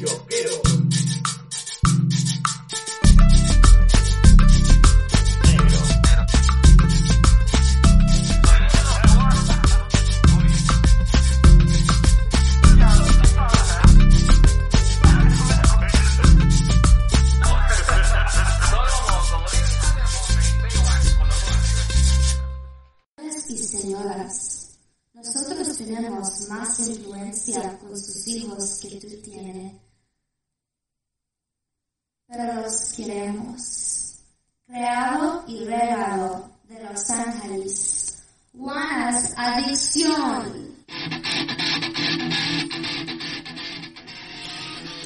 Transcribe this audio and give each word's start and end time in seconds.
Yo 0.00 0.06
quiero. 0.28 0.67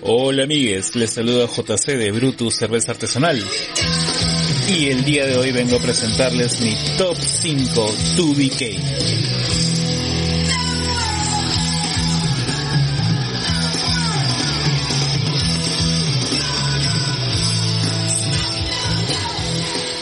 Hola 0.05 0.42
amigues, 0.42 0.97
les 0.97 1.12
saluda 1.12 1.47
JC 1.47 1.97
de 1.97 2.10
Brutus 2.10 2.56
Cerveza 2.56 2.91
Artesanal. 2.91 3.41
Y 4.69 4.88
el 4.88 5.05
día 5.05 5.27
de 5.27 5.37
hoy 5.37 5.52
vengo 5.52 5.77
a 5.77 5.79
presentarles 5.79 6.60
mi 6.60 6.74
top 6.98 7.16
5 7.16 7.87
2BK. 8.16 8.80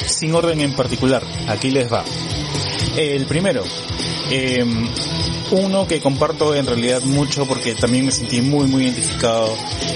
Sin 0.06 0.34
orden 0.34 0.62
en 0.62 0.72
particular, 0.72 1.22
aquí 1.46 1.70
les 1.70 1.92
va. 1.92 2.06
El 2.96 3.26
primero, 3.26 3.64
eh, 4.30 4.64
uno 5.50 5.86
que 5.86 6.00
comparto 6.00 6.54
en 6.54 6.66
realidad 6.66 7.02
mucho 7.02 7.46
porque 7.46 7.74
también 7.74 8.06
me 8.06 8.12
sentí 8.12 8.40
muy 8.40 8.66
muy 8.66 8.84
identificado 8.84 9.48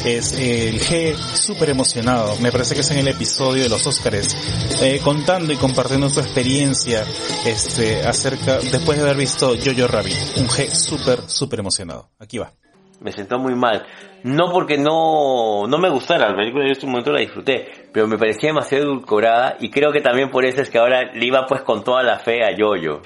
es 0.05 0.33
el 0.39 0.81
G 0.81 1.15
súper 1.17 1.71
emocionado 1.71 2.37
me 2.41 2.51
parece 2.51 2.75
que 2.75 2.81
es 2.81 2.91
en 2.91 2.99
el 2.99 3.09
episodio 3.09 3.63
de 3.63 3.69
los 3.69 3.87
Óscares 3.87 4.37
eh, 4.83 5.01
contando 5.03 5.53
y 5.53 5.57
compartiendo 5.57 6.09
su 6.09 6.21
experiencia 6.21 7.05
este 7.45 8.03
acerca 8.07 8.59
después 8.59 8.99
de 8.99 9.05
haber 9.05 9.17
visto 9.17 9.55
Jojo 9.57 9.87
Rabbit 9.87 10.17
un 10.37 10.49
G 10.49 10.71
súper 10.71 11.21
súper 11.29 11.61
emocionado 11.61 12.11
aquí 12.19 12.39
va 12.39 12.53
me 13.05 13.13
sentó 13.13 13.39
muy 13.39 13.55
mal. 13.55 13.85
No 14.23 14.51
porque 14.51 14.79
no, 14.79 15.67
no 15.67 15.79
me 15.79 15.91
gustara 15.91 16.31
la 16.31 16.37
película, 16.37 16.67
en 16.67 16.75
su 16.75 16.87
momento 16.87 17.13
la 17.13 17.21
disfruté, 17.21 17.91
pero 17.93 18.09
me 18.09 18.17
parecía 18.17 18.49
demasiado 18.49 18.85
edulcorada 18.85 19.57
y 19.61 19.71
creo 19.71 19.93
que 19.93 20.01
también 20.01 20.31
por 20.31 20.47
eso 20.47 20.63
es 20.63 20.71
que 20.71 20.79
ahora 20.79 21.13
le 21.13 21.27
iba 21.27 21.47
pues 21.47 21.61
con 21.63 21.85
toda 21.85 22.03
la 22.03 22.19
fe 22.19 22.43
a 22.43 22.57
Yoyo. 22.57 23.03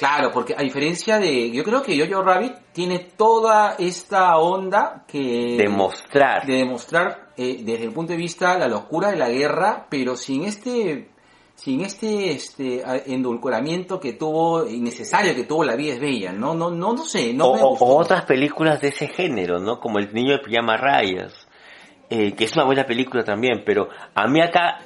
Claro, 0.00 0.30
porque 0.32 0.54
a 0.56 0.62
diferencia 0.62 1.18
de... 1.18 1.50
Yo 1.50 1.62
creo 1.62 1.82
que 1.82 1.94
Jojo 1.98 2.22
Rabbit 2.22 2.54
tiene 2.72 3.00
toda 3.18 3.74
esta 3.78 4.38
onda 4.38 5.04
que... 5.06 5.56
Demostrar. 5.58 6.46
De 6.46 6.54
demostrar 6.54 7.28
eh, 7.36 7.58
desde 7.62 7.84
el 7.84 7.92
punto 7.92 8.12
de 8.12 8.16
vista 8.18 8.58
la 8.58 8.66
locura 8.66 9.10
de 9.10 9.18
la 9.18 9.28
guerra, 9.28 9.86
pero 9.90 10.16
sin 10.16 10.44
este... 10.44 11.10
Sin 11.54 11.82
este, 11.82 12.30
este 12.32 12.82
endulcoramiento 13.12 14.00
que 14.00 14.14
tuvo, 14.14 14.66
innecesario 14.66 15.34
que 15.34 15.44
tuvo 15.44 15.62
La 15.64 15.76
vida 15.76 15.92
es 15.92 16.00
bella, 16.00 16.32
no, 16.32 16.54
no, 16.54 16.70
no, 16.70 16.94
no 16.94 17.04
sé, 17.04 17.34
no 17.34 17.48
o, 17.48 17.54
me 17.54 17.60
o- 17.62 17.68
gustó. 17.68 17.84
o 17.84 17.96
otras 17.98 18.24
películas 18.24 18.80
de 18.80 18.88
ese 18.88 19.08
género, 19.08 19.58
¿no? 19.58 19.78
Como 19.78 19.98
El 19.98 20.10
niño 20.14 20.32
de 20.32 20.38
pijama 20.38 20.78
rayas, 20.78 21.34
eh, 22.08 22.32
que 22.32 22.44
es 22.44 22.54
una 22.54 22.64
buena 22.64 22.84
película 22.86 23.24
también, 23.24 23.62
pero 23.66 23.90
a 24.14 24.26
mí 24.26 24.40
acá, 24.40 24.78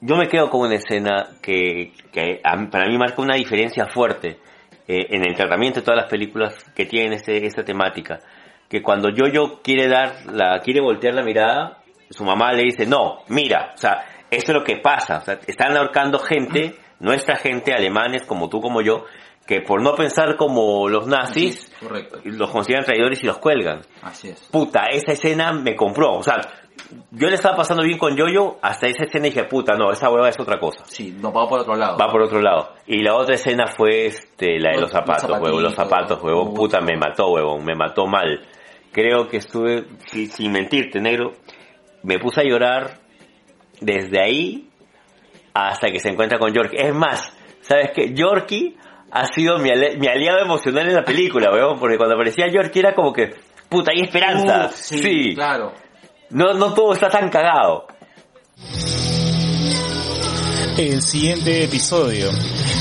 yo 0.00 0.16
me 0.16 0.28
quedo 0.28 0.50
con 0.50 0.60
una 0.62 0.76
escena 0.76 1.36
que, 1.42 1.92
que 2.12 2.40
a 2.44 2.56
para 2.70 2.86
mí 2.86 2.96
marca 2.96 3.20
una 3.20 3.36
diferencia 3.36 3.86
fuerte 3.86 4.38
eh, 4.86 5.06
en 5.10 5.26
el 5.26 5.34
tratamiento 5.34 5.80
de 5.80 5.84
todas 5.84 6.02
las 6.02 6.10
películas 6.10 6.54
que 6.74 6.86
tienen 6.86 7.14
este, 7.14 7.46
esta 7.46 7.64
temática. 7.64 8.20
Que 8.68 8.82
cuando 8.82 9.10
Yoyo 9.10 9.60
quiere 9.62 9.88
dar, 9.88 10.26
la, 10.32 10.60
quiere 10.60 10.80
voltear 10.80 11.14
la 11.14 11.22
mirada, 11.22 11.78
su 12.10 12.24
mamá 12.24 12.52
le 12.52 12.64
dice, 12.64 12.86
no, 12.86 13.18
mira, 13.28 13.72
o 13.74 13.78
sea, 13.78 14.04
esto 14.30 14.52
es 14.52 14.58
lo 14.58 14.64
que 14.64 14.76
pasa, 14.76 15.18
o 15.18 15.20
sea, 15.22 15.40
están 15.46 15.76
ahorcando 15.76 16.18
gente, 16.18 16.76
nuestra 17.00 17.36
gente, 17.36 17.72
alemanes 17.72 18.24
como 18.24 18.48
tú, 18.48 18.60
como 18.60 18.82
yo, 18.82 19.04
que 19.46 19.62
por 19.62 19.82
no 19.82 19.94
pensar 19.94 20.36
como 20.36 20.88
los 20.90 21.06
nazis, 21.06 21.72
los 22.24 22.50
consideran 22.50 22.84
traidores 22.84 23.22
y 23.22 23.26
los 23.26 23.38
cuelgan. 23.38 23.80
así 24.02 24.28
es. 24.28 24.40
Puta, 24.50 24.86
esa 24.90 25.12
escena 25.12 25.52
me 25.52 25.74
compró. 25.74 26.16
O 26.16 26.22
sea, 26.22 26.36
yo 27.10 27.28
le 27.28 27.34
estaba 27.34 27.56
pasando 27.56 27.82
bien 27.82 27.98
con 27.98 28.16
Yoyo 28.16 28.56
hasta 28.62 28.86
esa 28.86 29.04
escena 29.04 29.26
y 29.26 29.30
dije, 29.30 29.44
puta, 29.44 29.74
no, 29.74 29.90
esa 29.90 30.10
hueva 30.10 30.28
es 30.28 30.38
otra 30.40 30.58
cosa. 30.58 30.84
Sí, 30.86 31.14
no 31.20 31.32
va 31.32 31.48
por 31.48 31.60
otro 31.60 31.74
lado. 31.76 31.96
Va 31.98 32.10
por 32.10 32.22
otro 32.22 32.40
lado. 32.40 32.74
Y 32.86 33.02
la 33.02 33.14
otra 33.14 33.34
escena 33.34 33.66
fue 33.66 34.06
este, 34.06 34.58
la 34.58 34.70
de 34.70 34.80
los 34.80 34.82
Los- 34.82 34.82
los 34.82 34.92
zapatos, 34.92 35.30
huevón. 35.40 35.62
Los 35.62 35.74
zapatos, 35.74 36.22
huevón. 36.22 36.54
Puta, 36.54 36.80
me 36.80 36.96
mató, 36.96 37.30
huevón. 37.32 37.64
Me 37.64 37.74
mató 37.74 38.06
mal. 38.06 38.40
Creo 38.92 39.28
que 39.28 39.38
estuve, 39.38 39.84
si- 40.06 40.26
sin 40.26 40.52
mentirte, 40.52 41.00
negro, 41.00 41.32
me 42.02 42.18
puse 42.18 42.40
a 42.40 42.44
llorar 42.44 42.98
desde 43.80 44.20
ahí 44.20 44.68
hasta 45.54 45.88
que 45.90 46.00
se 46.00 46.08
encuentra 46.10 46.38
con 46.38 46.52
Yorkie. 46.52 46.76
Es 46.78 46.94
más, 46.94 47.32
¿sabes 47.60 47.90
qué? 47.94 48.12
Yorkie 48.14 48.76
ha 49.10 49.24
sido 49.26 49.58
mi, 49.58 49.70
aliado 49.70 50.40
emocional 50.40 50.86
en 50.88 50.94
la 50.94 51.04
película, 51.04 51.50
weón, 51.52 51.78
porque 51.78 51.96
cuando 51.96 52.14
aparecía 52.14 52.46
Yorkie 52.48 52.80
era 52.80 52.94
como 52.94 53.12
que, 53.12 53.30
puta, 53.68 53.90
hay 53.94 54.02
esperanza. 54.02 54.66
Uf, 54.66 54.74
sí, 54.74 55.34
claro. 55.34 55.72
No, 56.30 56.52
no 56.54 56.74
todo 56.74 56.92
está 56.92 57.08
tan 57.08 57.30
cagado. 57.30 57.86
El 60.76 61.02
siguiente 61.02 61.64
episodio 61.64 62.30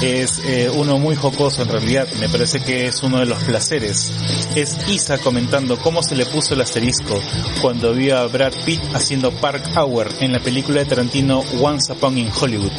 es 0.03 0.45
eh, 0.45 0.69
uno 0.69 0.99
muy 0.99 1.15
jocoso 1.15 1.63
en 1.63 1.69
realidad, 1.69 2.07
me 2.19 2.29
parece 2.29 2.63
que 2.63 2.85
es 2.85 3.01
uno 3.01 3.19
de 3.19 3.25
los 3.25 3.39
placeres. 3.43 4.13
Es 4.55 4.87
Isa 4.87 5.17
comentando 5.17 5.77
cómo 5.77 6.03
se 6.03 6.15
le 6.15 6.25
puso 6.25 6.53
el 6.53 6.61
asterisco 6.61 7.19
cuando 7.61 7.93
vio 7.93 8.17
a 8.17 8.27
Brad 8.27 8.53
Pitt 8.65 8.81
haciendo 8.93 9.31
Park 9.31 9.63
Hour 9.75 10.09
en 10.19 10.33
la 10.33 10.39
película 10.39 10.79
de 10.81 10.85
Tarantino 10.85 11.43
Once 11.59 11.91
Upon 11.91 12.17
in 12.19 12.29
Hollywood. 12.29 12.71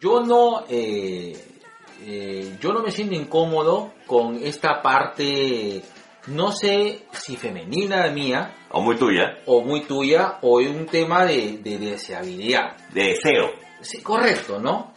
Yo 0.00 0.24
no, 0.24 0.64
eh, 0.68 1.36
eh, 2.06 2.56
yo 2.60 2.72
no 2.72 2.82
me 2.82 2.90
siento 2.90 3.14
incómodo 3.14 3.92
con 4.06 4.42
esta 4.42 4.82
parte, 4.82 5.82
no 6.28 6.52
sé 6.52 7.06
si 7.12 7.36
femenina 7.36 8.08
mía 8.10 8.54
O 8.70 8.80
muy 8.80 8.96
tuya. 8.96 9.38
o 9.46 9.62
muy 9.62 9.82
tuya 9.82 10.38
o 10.42 10.58
un 10.58 10.86
tema 10.86 11.24
de, 11.24 11.58
de 11.58 11.78
deseabilidad. 11.78 12.76
De 12.92 13.04
deseo. 13.08 13.50
Sí, 13.80 14.00
correcto, 14.02 14.58
¿no? 14.58 14.92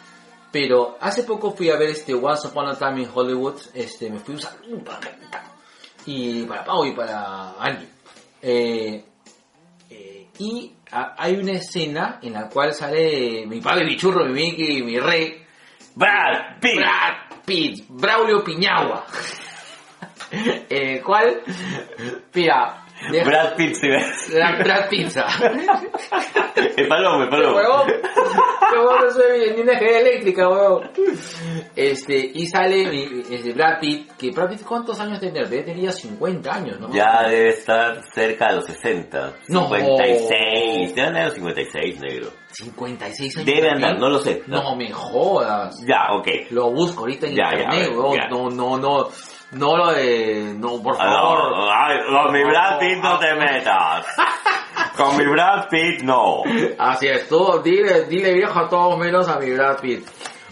Pero 0.52 0.98
hace 1.00 1.24
poco 1.24 1.52
fui 1.52 1.70
a 1.70 1.78
ver 1.78 1.90
este 1.90 2.14
Once 2.14 2.48
Upon 2.48 2.68
a 2.70 2.76
Time 2.76 3.02
in 3.04 3.10
Hollywood, 3.14 3.56
este, 3.74 4.10
me 4.10 4.18
fui 4.20 4.34
un 4.36 4.42
saludo 4.42 4.84
para 4.84 5.00
Carita. 5.00 5.44
y 6.06 6.44
para 6.46 6.64
Pau 6.64 6.86
y 6.86 6.94
para 6.96 7.52
Angie. 7.60 7.88
Eh, 8.42 9.06
eh, 9.92 10.28
y 10.40 10.74
a- 10.92 11.14
hay 11.18 11.36
una 11.36 11.52
escena 11.52 12.20
en 12.24 12.34
la 12.34 12.50
cual 12.50 12.74
sale 12.74 13.46
mi 13.46 13.62
padre, 13.62 13.86
mi 13.86 13.96
churro, 13.98 14.26
mi 14.26 14.34
Mickey, 14.34 14.82
mi 14.82 14.98
rey, 14.98 15.46
Brad 15.94 16.60
Pitt. 16.60 16.78
Brad 16.78 17.44
Pitt, 17.46 17.86
Braulio 17.90 18.44
Piñagua. 18.44 19.06
En 20.32 20.88
el 20.98 21.04
cual, 21.04 21.42
mira, 22.34 22.86
deja- 23.12 23.26
Brad 23.30 23.56
Pitt, 23.56 23.76
sí. 23.76 23.88
Brad, 24.34 24.60
Brad 24.64 24.90
Pizza. 24.90 25.26
El 26.76 26.88
palomo, 26.88 27.24
el 27.24 27.30
palomo. 27.30 27.56
Huevón, 27.56 27.88
no 29.02 29.12
soy 29.12 29.40
ni 29.56 29.62
una 29.62 29.72
energía 29.74 30.00
eléctrica, 30.00 30.48
huevón. 30.50 30.92
Este, 31.76 32.32
y 32.34 32.46
sale 32.48 32.86
mi- 32.90 33.24
este 33.34 33.54
Brad 33.54 33.80
Pitt, 33.80 34.12
que 34.18 34.32
Brad 34.32 34.50
Pitt, 34.50 34.64
¿cuántos 34.66 35.00
años 35.00 35.20
tendría? 35.20 35.44
Debe 35.48 35.64
tener 35.64 35.84
ya 35.86 35.92
50 35.92 36.54
años, 36.54 36.80
¿no? 36.80 36.92
Ya 36.94 37.24
debe 37.28 37.50
estar 37.50 38.02
cerca 38.14 38.50
de 38.50 38.56
los 38.58 38.66
60. 38.66 39.34
No. 39.48 39.68
56. 39.70 40.96
Debe 40.96 41.08
andar 41.08 41.26
los 41.26 41.34
56, 41.36 42.00
negro. 42.02 42.28
56 42.52 43.38
años. 43.38 43.46
Debe 43.46 43.70
andar, 43.70 44.00
no 44.00 44.10
lo 44.10 44.20
sé. 44.20 44.44
No 44.48 44.76
me 44.76 44.92
jodas. 44.92 45.80
Ya, 45.88 46.14
ok. 46.18 46.28
Lo 46.52 46.72
busco 46.72 47.02
ahorita 47.02 47.28
en 47.28 47.36
Ya, 47.36 47.52
internet, 47.54 47.92
ya. 48.16 48.28
No, 48.30 48.50
no, 48.50 48.78
no. 48.78 49.10
No 49.52 49.76
lo 49.78 49.92
de... 49.92 50.54
No, 50.58 50.82
por 50.82 50.96
Ah, 51.00 51.06
favor. 51.06 51.58
No, 51.58 51.72
ay, 51.72 51.98
con 52.08 52.34
mi 52.34 52.44
Brad 52.44 52.80
Pitt 52.80 52.98
no 53.04 53.18
te 53.20 53.34
metas. 53.36 54.06
Con 54.96 55.18
mi 55.18 55.26
Brad 55.26 55.68
Pitt 55.70 56.02
no. 56.04 56.44
Así 56.78 57.08
es, 57.08 57.28
todo, 57.28 57.60
dile, 57.60 58.04
dile 58.06 58.34
viejo 58.34 58.60
a 58.60 58.70
todos 58.70 58.98
menos 59.00 59.28
a 59.28 59.40
mi 59.40 59.50
Brad 59.52 59.80
Pitt. 59.80 60.08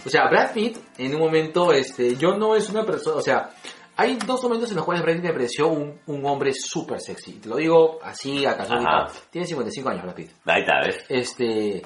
O 0.06 0.10
sea, 0.10 0.28
Brad 0.30 0.52
Pitt, 0.54 0.78
en 0.98 1.14
un 1.16 1.22
momento, 1.22 1.72
este, 1.74 2.16
yo 2.16 2.36
no 2.38 2.56
es 2.56 2.70
una 2.70 2.84
persona, 2.86 3.18
o 3.18 3.22
sea, 3.22 3.50
hay 3.98 4.16
dos 4.26 4.42
momentos 4.44 4.70
en 4.72 4.78
los 4.78 4.86
cuales 4.86 5.04
Brad 5.04 5.16
Pitt 5.16 5.24
me 5.26 5.34
pareció 5.34 5.68
un, 5.68 6.00
un 6.08 6.26
hombre 6.26 6.54
súper 6.54 7.00
sexy. 7.00 7.34
Te 7.40 7.50
lo 7.50 7.58
digo 7.58 8.00
así, 8.04 8.46
a 8.46 8.56
casualidad. 8.58 9.12
Tiene 9.30 9.46
55 9.48 9.90
años 9.90 10.04
Brad 10.04 10.16
Pitt. 10.16 10.32
Ahí 10.46 10.62
está, 10.62 10.80
¿ves? 10.86 11.06
Este, 11.10 11.82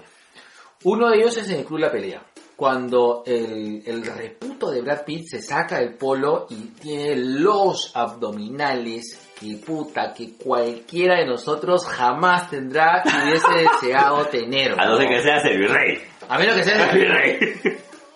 uno 0.83 1.09
de 1.09 1.17
ellos 1.17 1.35
es 1.37 1.49
en 1.49 1.59
el 1.59 1.65
Club 1.65 1.79
La 1.79 1.91
Pelea. 1.91 2.21
Cuando 2.61 3.23
el, 3.25 3.81
el 3.87 4.05
reputo 4.05 4.69
de 4.69 4.83
Brad 4.83 5.03
Pitt 5.03 5.25
se 5.31 5.41
saca 5.41 5.79
el 5.79 5.95
polo 5.95 6.45
y 6.47 6.67
tiene 6.79 7.15
los 7.15 7.91
abdominales 7.95 9.31
que 9.39 9.55
puta, 9.65 10.13
que 10.13 10.33
cualquiera 10.37 11.21
de 11.21 11.25
nosotros 11.25 11.87
jamás 11.87 12.51
tendrá 12.51 13.01
y 13.03 13.09
hubiese 13.09 13.47
deseado 13.81 14.25
tener. 14.25 14.79
A 14.79 14.85
no 14.85 14.99
que 14.99 15.23
seas 15.23 15.43
el 15.45 15.57
virrey. 15.57 16.03
A 16.29 16.37
menos 16.37 16.55
que 16.55 16.63
sea 16.63 16.91
El 16.91 16.99
virrey. 16.99 17.39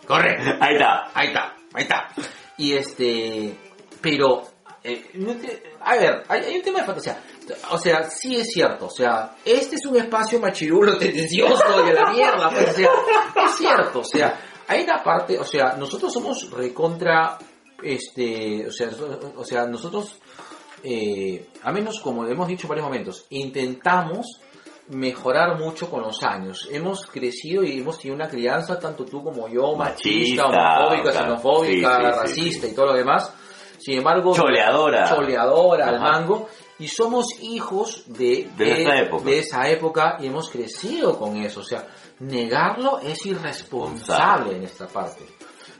Correcto. 0.05 0.43
Ahí 0.61 0.75
está. 0.75 1.09
Ahí 1.15 1.27
está, 1.29 1.55
ahí 1.73 1.83
está. 1.83 2.07
Y 2.59 2.73
este, 2.73 3.51
pero, 3.99 4.43
eh, 4.83 5.05
a 5.81 5.95
ver, 5.95 6.23
hay, 6.27 6.41
hay 6.41 6.55
un 6.57 6.61
tema 6.61 6.81
de 6.81 6.85
fantasía. 6.85 7.17
O 7.71 7.77
sea, 7.77 8.09
sí 8.09 8.35
es 8.35 8.47
cierto, 8.51 8.87
o 8.87 8.89
sea, 8.89 9.35
este 9.43 9.75
es 9.75 9.85
un 9.85 9.97
espacio 9.97 10.39
machirulo 10.39 10.97
tendencioso 10.99 11.63
a 11.65 11.91
la 11.91 12.11
mierda, 12.11 12.49
pues, 12.49 12.69
o 12.69 12.73
sea, 12.73 12.89
es 13.45 13.55
cierto, 13.57 13.99
o 13.99 14.03
sea, 14.03 14.39
hay 14.67 14.83
una 14.83 15.03
parte, 15.03 15.37
o 15.39 15.43
sea, 15.43 15.75
nosotros 15.77 16.11
somos 16.11 16.49
recontra, 16.51 17.37
este, 17.81 18.67
o 18.67 18.71
sea, 18.71 18.89
o 19.35 19.43
sea, 19.43 19.65
nosotros, 19.67 20.17
eh, 20.83 21.49
a 21.63 21.71
menos 21.71 21.99
como 21.99 22.25
hemos 22.25 22.47
dicho 22.47 22.63
en 22.65 22.69
varios 22.69 22.87
momentos, 22.87 23.25
intentamos 23.29 24.39
mejorar 24.89 25.57
mucho 25.57 25.89
con 25.89 26.03
los 26.03 26.21
años. 26.23 26.67
Hemos 26.71 27.07
crecido 27.07 27.63
y 27.63 27.79
hemos 27.79 27.97
tenido 27.97 28.15
una 28.15 28.27
crianza, 28.27 28.79
tanto 28.79 29.05
tú 29.05 29.23
como 29.23 29.47
yo, 29.47 29.75
machista, 29.75 30.45
homofóbica, 30.45 31.11
claro. 31.11 31.25
xenofóbica, 31.25 31.89
Sí, 31.89 31.95
sí, 31.95 32.11
sí, 32.11 32.19
racista 32.19 32.67
y 32.67 32.75
todo 32.75 32.85
lo 32.87 32.93
demás. 32.93 33.33
Sin 33.77 33.97
embargo, 33.97 34.33
Choleadora. 34.33 35.09
choleadora 35.09 35.87
al 35.87 35.99
mango. 35.99 36.49
Y 36.79 36.87
somos 36.87 37.27
hijos 37.41 38.03
de, 38.07 38.49
De 38.57 38.81
esa 38.81 38.99
época. 38.99 39.23
de 39.23 39.39
esa 39.39 39.69
época 39.69 40.17
y 40.19 40.27
hemos 40.27 40.49
crecido 40.49 41.17
con 41.17 41.37
eso. 41.37 41.61
O 41.61 41.63
sea, 41.63 41.87
negarlo 42.19 42.99
es 42.99 43.25
irresponsable 43.25 44.57
en 44.57 44.63
esta 44.63 44.87
parte. 44.87 45.25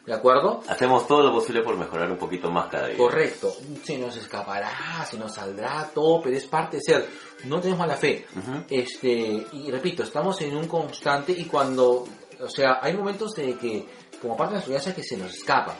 ¿De 0.06 0.14
acuerdo? 0.14 0.62
Hacemos 0.70 1.08
todo 1.08 1.24
lo 1.24 1.34
posible 1.34 1.64
por 1.64 1.76
mejorar 1.78 2.12
un 2.12 2.18
poquito 2.18 2.52
más 2.52 2.68
cada 2.70 2.88
día. 2.88 2.98
Correcto. 2.98 3.52
Se 3.84 3.98
nos 3.98 4.16
escapará, 4.16 5.04
se 5.10 5.18
nos 5.18 5.34
saldrá 5.34 5.90
todo, 5.94 6.22
pero 6.22 6.38
es 6.38 6.46
parte 6.46 6.78
de 6.78 6.84
ser. 6.84 7.10
No 7.46 7.60
tenemos 7.60 7.80
mala 7.80 7.96
fe. 7.96 8.26
Este, 8.70 9.48
y 9.52 9.72
repito, 9.72 10.04
estamos 10.04 10.40
en 10.42 10.56
un 10.56 10.68
constante 10.68 11.32
y 11.32 11.46
cuando, 11.46 12.06
o 12.40 12.48
sea, 12.50 12.80
hay 12.84 12.96
momentos 12.96 13.34
de 13.34 13.56
que, 13.58 13.84
como 14.22 14.38
parte 14.38 14.54
de 14.54 14.60
la 14.60 14.66
sociedad, 14.66 14.96
que 14.96 15.04
se 15.04 15.18
nos 15.18 15.34
escapa. 15.34 15.76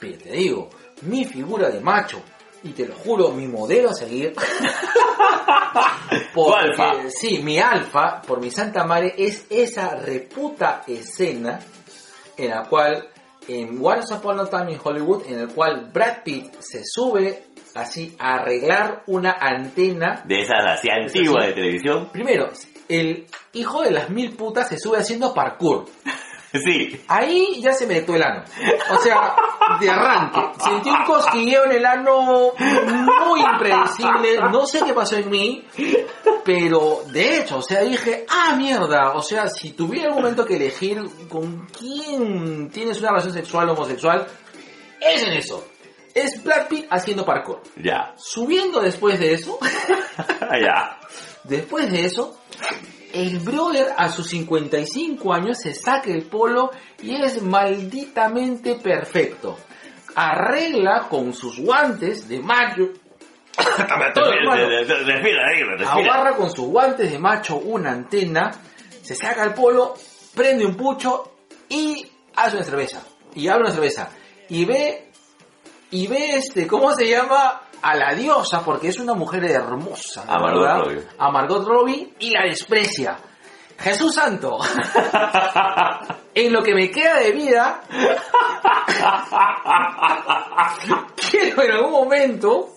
Pero 0.00 0.18
te 0.18 0.32
digo, 0.32 0.68
mi 1.02 1.24
figura 1.24 1.70
de 1.70 1.80
macho, 1.80 2.20
y 2.62 2.70
te 2.70 2.86
lo 2.86 2.94
juro, 2.94 3.30
mi 3.30 3.46
modelo 3.46 3.90
a 3.90 3.94
seguir. 3.94 4.34
Tu 6.34 6.54
alfa. 6.54 7.10
Sí, 7.10 7.40
mi 7.42 7.58
alfa, 7.58 8.22
por 8.22 8.40
mi 8.40 8.50
santa 8.50 8.84
madre, 8.84 9.14
es 9.16 9.46
esa 9.50 9.94
reputa 9.96 10.82
escena 10.86 11.58
en 12.36 12.50
la 12.50 12.64
cual, 12.64 13.08
en 13.46 13.78
Once 13.82 14.14
Upon 14.14 14.40
a 14.40 14.46
Time 14.46 14.72
in 14.72 14.80
Hollywood, 14.82 15.24
en 15.26 15.40
el 15.40 15.48
cual 15.48 15.90
Brad 15.92 16.22
Pitt 16.24 16.54
se 16.60 16.82
sube 16.84 17.44
así 17.74 18.14
a 18.18 18.34
arreglar 18.34 19.02
una 19.06 19.32
antena 19.32 20.22
De 20.24 20.42
esas 20.42 20.64
así 20.66 20.88
antiguas 20.90 21.46
de 21.46 21.52
televisión. 21.52 22.10
Primero, 22.12 22.50
el 22.88 23.26
hijo 23.52 23.82
de 23.82 23.90
las 23.90 24.10
mil 24.10 24.34
putas 24.36 24.68
se 24.68 24.78
sube 24.78 24.98
haciendo 24.98 25.34
parkour. 25.34 25.86
Sí. 26.64 27.00
Ahí 27.08 27.60
ya 27.60 27.72
se 27.72 27.86
me 27.86 27.94
detuvo 27.94 28.16
el 28.16 28.22
ano. 28.22 28.44
O 28.90 28.98
sea, 28.98 29.34
de 29.80 29.90
arranque. 29.90 30.40
Sentí 30.62 30.88
un 30.88 31.04
cosquilleo 31.04 31.64
en 31.66 31.72
el 31.72 31.86
ano 31.86 32.52
muy 33.26 33.40
impredecible. 33.40 34.38
No 34.50 34.66
sé 34.66 34.80
qué 34.84 34.94
pasó 34.94 35.16
en 35.16 35.30
mí. 35.30 35.66
Pero 36.44 37.02
de 37.06 37.38
hecho, 37.40 37.58
o 37.58 37.62
sea, 37.62 37.82
dije, 37.82 38.24
ah, 38.28 38.54
mierda. 38.56 39.12
O 39.12 39.22
sea, 39.22 39.48
si 39.48 39.72
tuviera 39.72 40.08
un 40.08 40.16
momento 40.16 40.44
que 40.44 40.56
elegir 40.56 41.02
con 41.28 41.66
quién 41.66 42.70
tienes 42.70 42.98
una 43.00 43.10
relación 43.10 43.34
sexual 43.34 43.68
o 43.68 43.72
homosexual, 43.72 44.26
es 45.00 45.22
en 45.22 45.32
eso. 45.34 45.66
Es 46.14 46.42
Brad 46.42 46.66
Pitt 46.68 46.86
haciendo 46.90 47.24
parkour. 47.24 47.62
Ya. 47.76 48.14
Subiendo 48.16 48.80
después 48.80 49.20
de 49.20 49.34
eso, 49.34 49.58
ya. 50.60 50.98
Después 51.44 51.90
de 51.90 52.06
eso, 52.06 52.40
el 53.12 53.38
brother 53.40 53.88
a 53.96 54.08
sus 54.08 54.28
55 54.28 55.32
años 55.32 55.58
se 55.58 55.74
saca 55.74 56.10
el 56.10 56.24
polo 56.24 56.70
y 57.02 57.14
es 57.22 57.42
malditamente 57.42 58.76
perfecto. 58.76 59.56
Arregla 60.14 61.06
con 61.08 61.32
sus 61.32 61.58
guantes 61.58 62.28
de 62.28 62.40
macho. 62.40 62.90
Agarra 65.86 66.36
con 66.36 66.50
sus 66.50 66.66
guantes 66.66 67.10
de 67.10 67.18
macho 67.18 67.56
una 67.56 67.92
antena, 67.92 68.50
se 69.02 69.14
saca 69.14 69.44
el 69.44 69.54
polo, 69.54 69.94
prende 70.34 70.64
un 70.64 70.76
pucho 70.76 71.32
y 71.68 72.06
hace 72.36 72.56
una 72.56 72.64
cerveza. 72.64 73.02
Y 73.34 73.48
abre 73.48 73.64
una 73.64 73.72
cerveza. 73.72 74.10
Y 74.48 74.64
ve, 74.64 75.10
y 75.90 76.06
ve 76.06 76.36
este, 76.36 76.66
¿cómo 76.66 76.92
se 76.94 77.08
llama? 77.08 77.62
A 77.82 77.94
la 77.94 78.14
diosa, 78.14 78.64
porque 78.64 78.88
es 78.88 78.98
una 78.98 79.14
mujer 79.14 79.44
hermosa. 79.44 80.24
A 80.26 80.38
Margot. 80.38 80.84
Robbie. 80.84 81.06
A 81.18 81.30
Margot 81.30 81.66
Robbie 81.66 82.14
y 82.18 82.30
la 82.30 82.44
desprecia. 82.44 83.18
Jesús 83.78 84.14
Santo. 84.14 84.58
en 86.34 86.52
lo 86.52 86.62
que 86.62 86.74
me 86.74 86.90
queda 86.90 87.18
de 87.18 87.32
vida, 87.32 87.80
quiero 91.30 91.62
en 91.62 91.70
algún 91.70 91.92
momento 91.92 92.74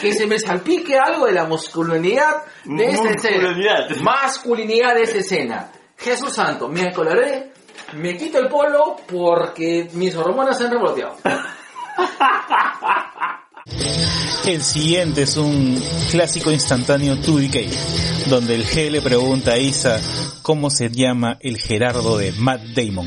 que 0.00 0.12
se 0.12 0.26
me 0.26 0.38
salpique 0.38 0.98
algo 0.98 1.26
de 1.26 1.32
la 1.32 1.46
masculinidad 1.46 2.44
de 2.64 2.84
esta 2.84 3.10
escena. 3.10 3.56
Masculinidad. 4.02 4.94
De 4.94 5.02
esa 5.02 5.18
escena. 5.18 5.70
Jesús 5.96 6.32
Santo, 6.32 6.68
me 6.68 6.92
coloré, 6.92 7.52
me 7.94 8.16
quito 8.16 8.38
el 8.38 8.48
polo 8.48 8.96
porque 9.06 9.88
mis 9.92 10.14
hormonas 10.16 10.58
se 10.58 10.64
han 10.64 10.72
revoloteado. 10.72 11.16
El 13.64 14.62
siguiente 14.62 15.22
es 15.22 15.36
un 15.36 15.80
clásico 16.10 16.50
instantáneo 16.50 17.14
2DK, 17.14 18.26
donde 18.28 18.56
el 18.56 18.64
G 18.64 18.90
le 18.90 19.00
pregunta 19.00 19.52
a 19.52 19.58
Isa 19.58 20.00
cómo 20.42 20.68
se 20.68 20.90
llama 20.90 21.38
el 21.40 21.58
Gerardo 21.58 22.18
de 22.18 22.32
Matt 22.32 22.62
Damon. 22.74 23.06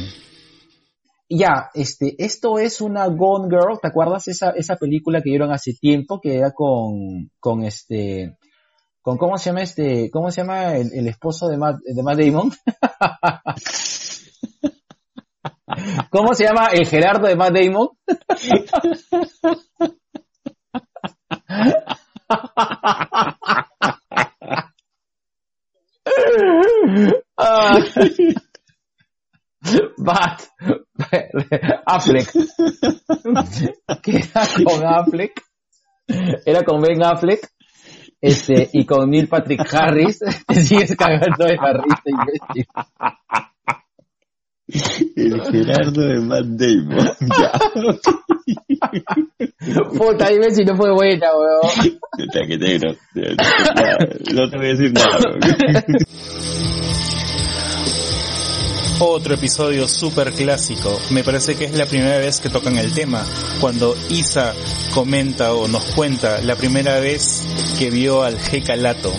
Ya, 1.28 1.72
este, 1.74 2.16
esto 2.20 2.58
es 2.60 2.80
una 2.80 3.08
Gone 3.08 3.50
Girl, 3.50 3.80
¿te 3.82 3.90
acuerdas 3.90 4.30
esa, 4.30 4.52
esa 4.52 4.78
película 4.78 5.22
que 5.22 5.32
dieron 5.32 5.52
hace 5.52 5.74
tiempo 5.74 6.22
que 6.22 6.38
era 6.38 6.54
con, 6.54 7.30
con 7.40 7.64
este, 7.64 8.38
con 9.02 9.18
cómo 9.18 9.38
se 9.38 9.50
llama 9.50 9.64
este, 9.64 10.10
cómo 10.12 10.32
se 10.32 10.40
llama 10.42 10.78
el, 10.78 10.94
el 10.94 11.08
esposo 11.08 11.50
de 11.50 11.58
Matt, 11.58 11.80
de 11.84 12.04
Matt 12.04 12.20
Damon? 12.20 12.52
¿Cómo 16.10 16.34
se 16.34 16.46
llama 16.46 16.68
el 16.68 16.88
Gerardo 16.88 17.28
de 17.28 17.36
Matt 17.36 17.58
Damon? 17.58 17.90
Ah. 27.38 27.78
Affleck, 31.86 32.32
que 34.02 34.18
era 34.18 34.48
con 34.64 34.86
Affleck, 34.86 35.42
era 36.46 36.64
con 36.64 36.82
Ben 36.82 37.04
Affleck, 37.04 37.50
este, 38.22 38.70
y 38.74 38.86
con 38.86 39.10
Neil 39.10 39.28
Patrick 39.28 39.62
Harris, 39.74 40.20
te 40.48 40.56
sigues 40.56 40.96
cagando 40.96 41.46
de 41.46 41.56
la 41.56 41.74
risa, 41.74 42.02
imbécil. 42.06 42.68
El 45.16 45.42
Gerardo 45.52 46.02
de 46.02 46.20
Matt 46.22 46.46
Damon. 46.46 47.12
Ya. 47.40 47.52
Puta, 49.98 50.30
dime 50.30 50.54
si 50.54 50.64
no 50.64 50.76
fue 50.76 50.92
buena, 50.94 51.28
weón. 51.36 52.00
Puta, 52.18 52.40
que 52.48 52.58
negro. 52.58 52.96
No 54.34 54.50
te 54.50 54.58
voy 54.58 54.66
a 54.66 54.70
decir 54.70 54.94
nada. 54.94 55.18
weón. 55.20 55.86
Otro 59.00 59.34
episodio 59.34 59.90
súper 59.90 60.32
clásico. 60.32 60.98
Me 61.10 61.24
parece 61.24 61.56
que 61.56 61.66
es 61.66 61.74
la 61.74 61.86
primera 61.86 62.18
vez 62.18 62.40
que 62.40 62.50
tocan 62.50 62.78
el 62.78 62.94
tema. 62.94 63.26
Cuando 63.60 63.94
Isa 64.10 64.54
comenta 64.94 65.54
o 65.54 65.68
nos 65.68 65.84
cuenta 65.96 66.40
la 66.42 66.56
primera 66.56 67.00
vez 67.00 67.44
que 67.78 67.90
vio 67.90 68.24
al 68.24 68.38
G 68.38 68.64
Calato. 68.64 69.12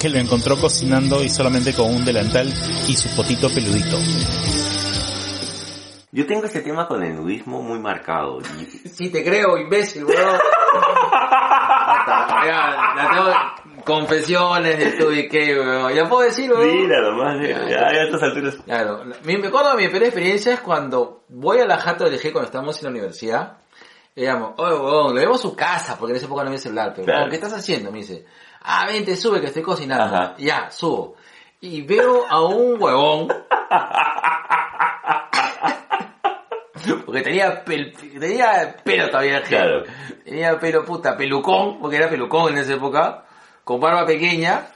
Que 0.00 0.08
lo 0.08 0.18
encontró 0.18 0.56
cocinando 0.56 1.24
y 1.24 1.28
solamente 1.28 1.72
con 1.72 1.92
un 1.92 2.04
delantal 2.04 2.52
y 2.86 2.94
su 2.94 3.08
potito 3.08 3.48
peludito. 3.50 3.98
Yo 6.14 6.26
tengo 6.26 6.44
este 6.44 6.60
tema 6.60 6.86
con 6.86 7.02
el 7.02 7.16
nudismo 7.16 7.62
muy 7.62 7.78
marcado. 7.78 8.38
Y 8.40 8.88
Sí, 8.88 9.10
te 9.10 9.24
creo, 9.24 9.56
imbécil, 9.56 10.04
tengo 10.06 10.22
confesiones 13.84 14.78
de 14.78 14.92
tu 14.92 15.10
y 15.10 15.28
qué, 15.28 15.58
weón. 15.58 15.92
Ya 15.94 16.08
puedo 16.08 16.22
decir, 16.22 16.52
weón. 16.52 16.82
Mira 16.82 17.00
nomás, 17.00 17.40
ya, 17.40 17.66
ya 17.68 17.78
a 17.86 18.04
estas 18.04 18.22
alturas. 18.22 18.56
Claro, 18.64 19.04
mi, 19.24 19.36
me 19.38 19.48
acuerdo 19.48 19.74
mi 19.74 19.84
primera 19.86 20.06
experiencia 20.06 20.52
es 20.54 20.60
cuando 20.60 21.22
voy 21.28 21.60
a 21.60 21.64
la 21.66 21.78
jato 21.78 22.04
del 22.04 22.20
G 22.20 22.30
cuando 22.30 22.46
estábamos 22.46 22.76
en 22.78 22.84
la 22.84 22.90
universidad. 22.90 23.56
Y 24.14 24.20
digamos, 24.20 24.52
oye, 24.58 24.74
weón, 24.76 25.14
le 25.14 25.22
debo 25.22 25.38
su 25.38 25.56
casa, 25.56 25.96
porque 25.98 26.10
en 26.12 26.16
esa 26.18 26.26
época 26.26 26.42
no 26.42 26.48
había 26.48 26.60
celular, 26.60 26.92
pero, 26.94 27.06
Claro. 27.06 27.30
¿qué 27.30 27.36
estás 27.36 27.54
haciendo? 27.54 27.90
Me 27.90 27.98
dice, 28.00 28.26
ah, 28.60 28.84
vente, 28.86 29.16
sube 29.16 29.40
que 29.40 29.46
estoy 29.46 29.62
cocinando. 29.62 30.14
Ajá. 30.14 30.34
Ya, 30.36 30.70
subo. 30.70 31.14
Y 31.62 31.80
veo 31.82 32.26
a 32.28 32.44
un 32.44 32.80
huevón 32.82 33.28
Porque 37.06 37.22
tenía, 37.22 37.64
pel- 37.64 37.92
tenía 38.18 38.76
pelo 38.84 39.08
todavía 39.10 39.38
el 39.38 39.42
Claro. 39.44 39.84
Tenía 40.24 40.58
pelo 40.58 40.84
puta, 40.84 41.16
pelucón, 41.16 41.78
porque 41.80 41.96
era 41.96 42.08
pelucón 42.08 42.52
en 42.52 42.58
esa 42.58 42.74
época, 42.74 43.24
con 43.64 43.80
barba 43.80 44.06
pequeña, 44.06 44.66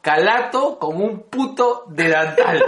calato 0.00 0.78
como 0.78 1.04
un 1.04 1.22
puto 1.30 1.84
delantal. 1.88 2.62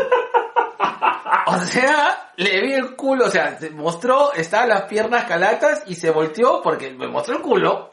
O 1.46 1.58
sea, 1.58 2.30
le 2.36 2.60
vi 2.60 2.72
el 2.72 2.96
culo, 2.96 3.26
o 3.26 3.30
sea, 3.30 3.58
se 3.58 3.70
mostró, 3.70 4.32
estaban 4.32 4.68
las 4.70 4.82
piernas 4.82 5.24
calatas 5.24 5.82
y 5.86 5.94
se 5.94 6.10
volteó 6.10 6.60
porque 6.62 6.90
me 6.90 7.06
mostró 7.08 7.36
el 7.36 7.42
culo. 7.42 7.90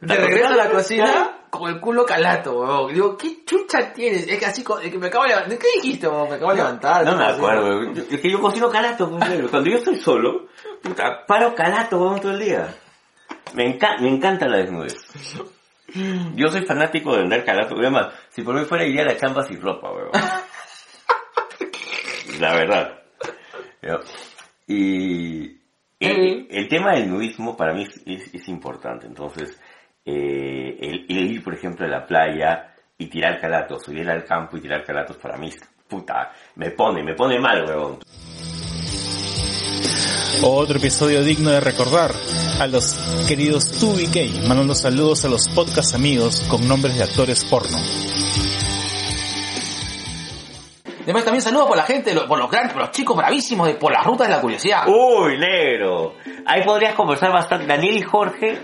De 0.00 0.14
regreso 0.14 0.48
a 0.48 0.56
la 0.56 0.70
cocina, 0.70 1.30
con 1.50 1.68
el 1.70 1.80
culo 1.80 2.04
calato, 2.06 2.60
weón. 2.60 2.92
Digo, 2.94 3.16
¿qué 3.16 3.44
chucha 3.44 3.92
tienes? 3.92 4.28
Es 4.28 4.38
que 4.38 4.46
así, 4.46 4.64
es 4.82 4.90
que 4.92 4.98
me 4.98 5.08
acabo 5.08 5.24
de 5.24 5.30
levantar. 5.30 5.58
¿Qué 5.58 5.66
dijiste, 5.82 6.06
weón? 6.06 6.28
Me 6.28 6.36
acabo 6.36 6.50
de 6.52 6.56
levantar. 6.58 7.04
No 7.04 7.16
me 7.16 7.24
acuerdo, 7.24 7.92
yo- 7.92 8.02
es 8.08 8.20
que 8.20 8.30
yo 8.30 8.40
cocino 8.40 8.70
calato, 8.70 9.08
negro. 9.18 9.48
cuando 9.50 9.70
yo 9.70 9.78
estoy 9.78 9.96
solo, 9.96 10.46
puta, 10.82 11.24
paro 11.26 11.54
calato 11.54 11.98
weón, 12.00 12.20
todo 12.20 12.32
el 12.32 12.38
día. 12.40 12.74
Me, 13.54 13.64
enca- 13.78 13.98
me 14.00 14.08
encanta 14.08 14.46
la 14.46 14.58
desnudez. 14.58 14.94
Yo 16.34 16.48
soy 16.48 16.64
fanático 16.66 17.14
de 17.16 17.22
andar 17.22 17.44
calato, 17.44 17.74
además, 17.78 18.12
si 18.30 18.42
por 18.42 18.54
mí 18.54 18.64
fuera 18.66 18.84
iría 18.84 19.02
a 19.02 19.06
la 19.06 19.16
chamba 19.16 19.42
sin 19.42 19.60
ropa, 19.60 19.90
weón. 19.90 20.10
La 22.40 22.54
verdad. 22.54 23.02
Y 24.66 25.56
el, 26.00 26.46
el 26.50 26.68
tema 26.68 26.92
del 26.92 27.08
nudismo 27.10 27.56
para 27.56 27.72
mí 27.74 27.82
es, 27.84 28.00
es- 28.06 28.34
es 28.34 28.48
importante, 28.48 29.06
entonces, 29.06 29.58
eh, 30.10 30.78
el, 30.80 31.04
el 31.06 31.32
ir, 31.32 31.44
por 31.44 31.52
ejemplo, 31.52 31.84
a 31.84 31.88
la 31.88 32.06
playa 32.06 32.74
y 32.96 33.08
tirar 33.08 33.38
calatos, 33.38 33.86
o 33.88 33.92
ir 33.92 34.08
al 34.08 34.24
campo 34.24 34.56
y 34.56 34.60
tirar 34.62 34.82
calatos 34.82 35.18
para 35.18 35.36
mí, 35.36 35.50
puta, 35.86 36.32
me 36.56 36.70
pone, 36.70 37.02
me 37.02 37.14
pone 37.14 37.38
mal, 37.38 37.62
weón. 37.66 37.98
Otro 40.42 40.78
episodio 40.78 41.22
digno 41.22 41.50
de 41.50 41.60
recordar 41.60 42.12
a 42.58 42.66
los 42.66 42.94
queridos 43.28 43.82
2BK, 43.82 44.46
mandando 44.48 44.74
saludos 44.74 45.26
a 45.26 45.28
los 45.28 45.46
podcast 45.48 45.94
amigos 45.94 46.40
con 46.48 46.66
nombres 46.66 46.96
de 46.96 47.02
actores 47.02 47.44
porno. 47.44 47.76
Además, 51.02 51.24
también 51.24 51.42
saludos 51.42 51.68
por 51.68 51.76
la 51.76 51.84
gente, 51.84 52.14
por 52.14 52.38
los 52.38 52.50
grandes, 52.50 52.72
por 52.72 52.82
los 52.82 52.90
chicos 52.92 53.16
bravísimos 53.16 53.66
de 53.66 53.74
por 53.74 53.92
las 53.92 54.04
rutas 54.04 54.28
de 54.28 54.34
la 54.34 54.40
curiosidad. 54.40 54.86
Uy, 54.88 55.38
negro. 55.38 56.14
Ahí 56.46 56.62
podrías 56.64 56.94
conversar 56.94 57.32
bastante. 57.32 57.66
Daniel 57.66 57.96
y 57.96 58.02
Jorge, 58.02 58.58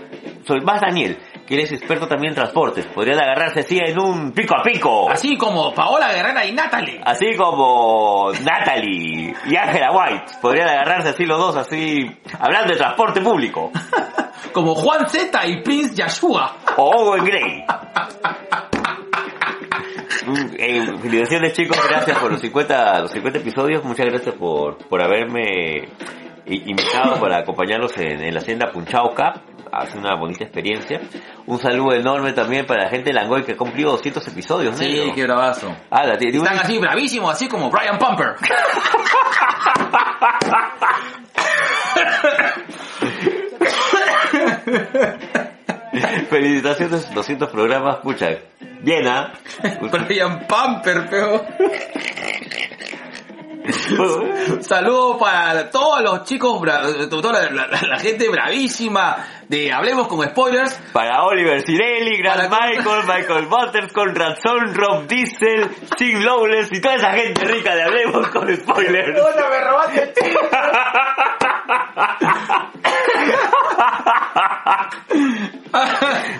soy 0.45 0.61
más 0.61 0.79
Daniel, 0.79 1.17
que 1.45 1.55
eres 1.55 1.71
experto 1.71 2.07
también 2.07 2.31
en 2.31 2.35
transportes. 2.35 2.85
Podrían 2.87 3.19
agarrarse 3.19 3.61
así 3.61 3.77
en 3.77 3.99
un 3.99 4.31
pico 4.31 4.55
a 4.55 4.63
pico. 4.63 5.09
Así 5.09 5.37
como 5.37 5.73
Paola 5.73 6.11
Guerrera 6.11 6.45
y 6.45 6.51
Natalie. 6.51 7.01
Así 7.03 7.35
como 7.35 8.31
Natalie 8.43 9.35
y 9.45 9.55
Angela 9.55 9.91
White. 9.91 10.33
Podrían 10.41 10.69
agarrarse 10.69 11.09
así 11.09 11.25
los 11.25 11.39
dos, 11.39 11.55
así, 11.57 12.09
hablando 12.39 12.73
de 12.73 12.77
transporte 12.77 13.21
público. 13.21 13.71
Como 14.51 14.73
Juan 14.73 15.09
Z 15.09 15.47
y 15.47 15.61
Prince 15.63 15.95
Yashua. 15.95 16.55
O 16.77 16.83
Owen 16.83 17.25
Gray. 17.25 17.65
Mm, 20.25 20.55
eh, 20.57 20.97
felicitaciones 21.01 21.53
chicos, 21.53 21.77
gracias 21.89 22.17
por 22.17 22.31
los 22.31 22.39
50, 22.39 23.01
los 23.01 23.11
50 23.11 23.39
episodios, 23.39 23.83
muchas 23.83 24.05
gracias 24.07 24.33
por, 24.35 24.77
por 24.87 25.03
haberme 25.03 25.89
i- 26.45 26.69
invitado 26.69 27.19
para 27.19 27.37
acompañarlos 27.39 27.95
en, 27.97 28.21
en 28.23 28.33
la 28.33 28.39
hacienda 28.39 28.71
Punchauca, 28.71 29.41
hace 29.71 29.97
una 29.97 30.15
bonita 30.15 30.43
experiencia. 30.43 31.01
Un 31.47 31.59
saludo 31.59 31.93
enorme 31.95 32.33
también 32.33 32.65
para 32.65 32.83
la 32.83 32.89
gente 32.89 33.09
de 33.09 33.13
Langoy 33.13 33.43
que 33.43 33.53
ha 33.53 33.57
cumplido 33.57 33.91
200 33.91 34.27
episodios, 34.27 34.77
Sí, 34.77 34.85
negro. 34.93 35.13
qué 35.15 35.23
bravazo. 35.23 35.75
Ah, 35.89 36.05
la- 36.05 36.13
Están 36.15 36.59
así 36.59 36.77
bravísimos, 36.79 37.31
así 37.31 37.47
como 37.47 37.69
Brian 37.69 37.97
Pumper. 37.97 38.35
Felicitaciones, 46.29 47.13
200 47.13 47.49
programas, 47.49 47.97
pucha, 47.97 48.29
bien, 48.81 49.07
¿ah? 49.07 49.31
Brian 50.07 50.45
Pumper, 50.47 51.07
pero. 51.09 51.45
Saludos 54.61 55.17
para 55.19 55.69
todos 55.69 56.01
los 56.01 56.23
chicos, 56.23 56.61
toda 57.09 57.33
la, 57.33 57.49
la- 57.67 57.81
la 57.87 57.99
gente 57.99 58.29
bravísima 58.29 59.17
de 59.47 59.71
Hablemos 59.71 60.07
con 60.07 60.25
Spoilers. 60.27 60.73
Para 60.93 61.23
Oliver 61.23 61.61
Cirelli, 61.65 62.17
Grant 62.17 62.49
Para- 62.49 62.67
Michael, 62.67 63.03
Michael 63.07 63.45
Butters, 63.47 63.93
Conrad 63.93 64.35
Son, 64.43 64.73
Rob 64.73 65.07
Diesel, 65.07 65.69
Tim 65.97 66.19
Lowless 66.21 66.71
y 66.71 66.81
toda 66.81 66.95
esa 66.95 67.11
gente 67.11 67.43
rica 67.45 67.75
de 67.75 67.83
Hablemos 67.83 68.27
con 68.29 68.55
Spoilers. 68.55 69.19
¡Hola, 69.21 69.49
me 69.49 69.61
robaste 69.61 70.03
el 70.03 70.13
chiste! 70.13 70.54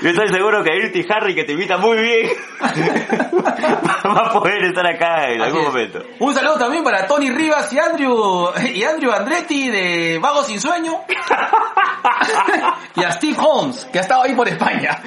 Yo 0.06 0.12
estoy 0.12 0.28
seguro 0.28 0.64
que 0.64 0.70
Irti 0.76 1.04
Harry, 1.10 1.34
que 1.34 1.46
te 1.46 1.54
invita 1.54 1.80
muy 1.80 1.98
bien, 1.98 2.30
va 2.62 4.28
a 4.28 4.30
poder 4.32 4.66
estar 4.66 4.86
acá 4.86 5.32
en 5.32 5.42
algún 5.42 5.62
es. 5.62 5.68
momento. 5.68 6.04
Un 6.20 6.32
saludo 6.32 6.60
también 6.60 6.84
para 6.84 7.08
Tony 7.08 7.32
Rivas 7.32 7.74
y 7.74 7.80
Andrew, 7.80 8.52
y 8.72 8.84
Andrew 8.84 9.12
Andretti 9.12 9.68
de 9.72 10.20
Vago 10.22 10.44
Sin 10.44 10.62
Sueño. 10.62 11.02
y 12.96 13.04
a 13.04 13.12
Steve 13.14 13.36
Holmes, 13.40 13.86
que 13.92 13.98
ha 13.98 14.02
estado 14.04 14.22
ahí 14.22 14.36
por 14.36 14.48
España 14.48 15.02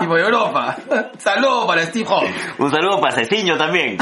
y 0.00 0.06
por 0.08 0.18
Europa. 0.18 0.76
Saludos 1.18 1.66
para 1.66 1.82
Steve 1.86 2.06
Holmes. 2.08 2.34
Un 2.58 2.70
saludo 2.72 3.00
para 3.00 3.14
Ceciño 3.14 3.56
también. 3.56 3.96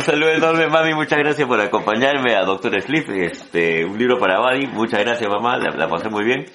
Un 0.00 0.06
saludo 0.06 0.30
enorme, 0.30 0.66
mami. 0.66 0.94
Muchas 0.94 1.18
gracias 1.18 1.46
por 1.46 1.60
acompañarme 1.60 2.34
a 2.34 2.42
Doctor 2.46 2.80
Sleep. 2.80 3.06
Este, 3.10 3.84
un 3.84 3.98
libro 3.98 4.18
para 4.18 4.40
Buddy. 4.40 4.66
Muchas 4.68 5.00
gracias, 5.00 5.28
mamá. 5.28 5.58
La, 5.58 5.76
la 5.76 5.88
pasé 5.88 6.08
muy 6.08 6.24
bien. 6.24 6.46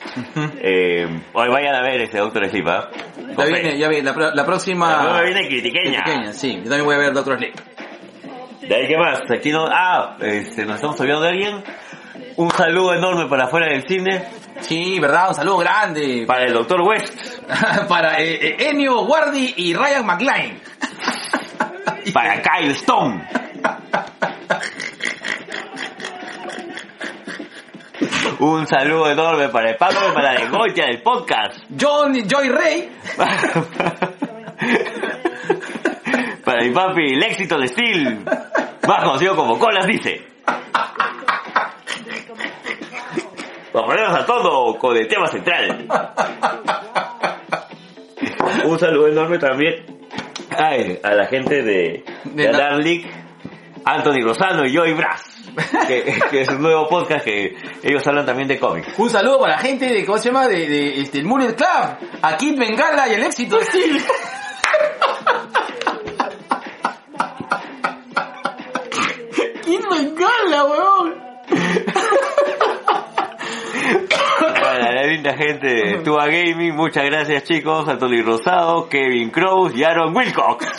Eh, 0.63 1.05
hoy 1.31 1.49
vayan 1.49 1.75
a 1.75 1.81
ver 1.83 2.01
ese 2.01 2.17
Doctor 2.17 2.49
Sleep, 2.49 2.67
¿ah? 2.67 2.89
Ya 3.15 3.35
Con 3.35 3.45
fe. 3.45 3.53
viene, 3.53 3.77
ya 3.77 3.87
viene, 3.87 4.11
la, 4.11 4.33
la 4.33 4.45
próxima... 4.47 5.13
La 5.13 5.21
viene 5.21 5.47
critiqueña. 5.47 6.03
Pequeña, 6.03 6.33
sí. 6.33 6.55
Yo 6.55 6.63
también 6.63 6.85
voy 6.85 6.95
a 6.95 6.97
ver 6.97 7.13
Doctor 7.13 7.37
Sleep. 7.37 7.53
De 8.67 8.75
ahí, 8.75 8.87
¿qué 8.87 8.97
más? 8.97 9.21
Aquí 9.29 9.51
no... 9.51 9.67
Ah, 9.71 10.17
este, 10.21 10.65
nos 10.65 10.77
estamos 10.77 10.99
olvidando 10.99 11.25
de 11.25 11.29
alguien. 11.29 11.63
Un 12.37 12.49
saludo 12.49 12.95
enorme 12.95 13.27
para 13.27 13.45
afuera 13.45 13.67
del 13.67 13.87
cine. 13.87 14.23
Sí, 14.61 14.99
verdad, 14.99 15.29
un 15.29 15.35
saludo 15.35 15.57
grande 15.57 16.23
Para 16.25 16.45
el 16.45 16.53
Doctor 16.53 16.81
West. 16.81 17.43
para 17.89 18.19
eh, 18.19 18.39
eh, 18.41 18.69
Ennio 18.69 19.05
Guardi 19.05 19.53
y 19.57 19.73
Ryan 19.73 20.05
McLean. 20.05 20.59
Para 22.13 22.41
Kyle 22.41 22.71
Stone. 22.71 23.27
Un 28.39 28.67
saludo 28.67 29.11
enorme 29.11 29.49
para 29.49 29.71
el 29.71 29.77
Pablo 29.77 29.99
de 30.01 30.13
Maladegoya 30.13 30.85
del 30.87 31.01
podcast. 31.01 31.59
John 31.79 32.13
Joy 32.27 32.49
Rey. 32.49 32.91
Para 36.43 36.63
mi 36.63 36.71
papi, 36.71 37.13
el 37.13 37.23
éxito 37.23 37.57
de 37.57 37.67
Steel. 37.67 38.23
Más 38.87 39.03
conocido 39.03 39.35
como 39.35 39.57
Colas 39.57 39.87
dice. 39.87 40.27
Volvemos 43.73 44.19
a 44.19 44.25
todo 44.25 44.77
con 44.77 44.95
el 44.95 45.07
tema 45.07 45.27
central. 45.27 45.87
Un 48.65 48.79
saludo 48.79 49.07
enorme 49.07 49.37
también 49.37 49.94
ay, 50.57 50.99
a 51.03 51.13
la 51.13 51.27
gente 51.27 51.61
de, 51.63 52.03
de 52.23 52.43
De 52.47 52.51
League, 52.51 53.05
Anthony 53.85 54.21
Rosano 54.23 54.65
y 54.65 54.75
Joey 54.75 54.93
Brass. 54.93 55.31
Que, 55.87 56.19
que 56.31 56.41
es 56.41 56.49
un 56.49 56.61
nuevo 56.61 56.89
podcast 56.89 57.23
que 57.23 57.55
ellos 57.81 58.05
hablan 58.07 58.25
también 58.25 58.47
de 58.47 58.59
cómics. 58.59 58.89
Un 58.97 59.09
saludo 59.09 59.39
para 59.39 59.53
la 59.55 59.61
gente 59.61 59.85
de, 59.85 60.03
¿cómo 60.05 60.17
se 60.17 60.27
llama? 60.29 60.49
De, 60.49 60.67
de 60.67 60.99
este, 60.99 61.19
el 61.19 61.25
Mullet 61.25 61.55
Club. 61.55 61.95
A 62.21 62.35
Kid 62.35 62.59
Bengala 62.59 63.07
y 63.07 63.13
el 63.13 63.23
éxito 63.23 63.57
Steel. 63.61 64.01
Kid 69.63 69.81
Bengala, 69.89 70.65
weón. 70.65 71.15
Para 74.39 74.91
la 74.91 75.07
linda 75.25 75.37
gente 75.37 75.67
de 75.67 75.97
Tua 76.03 76.27
Gaming, 76.27 76.75
muchas 76.75 77.05
gracias 77.05 77.43
chicos, 77.45 77.87
Anthony 77.87 78.21
Rosado, 78.23 78.87
Kevin 78.89 79.29
Crows 79.31 79.75
y 79.75 79.83
Aaron 79.83 80.15
Wilcox. 80.15 80.65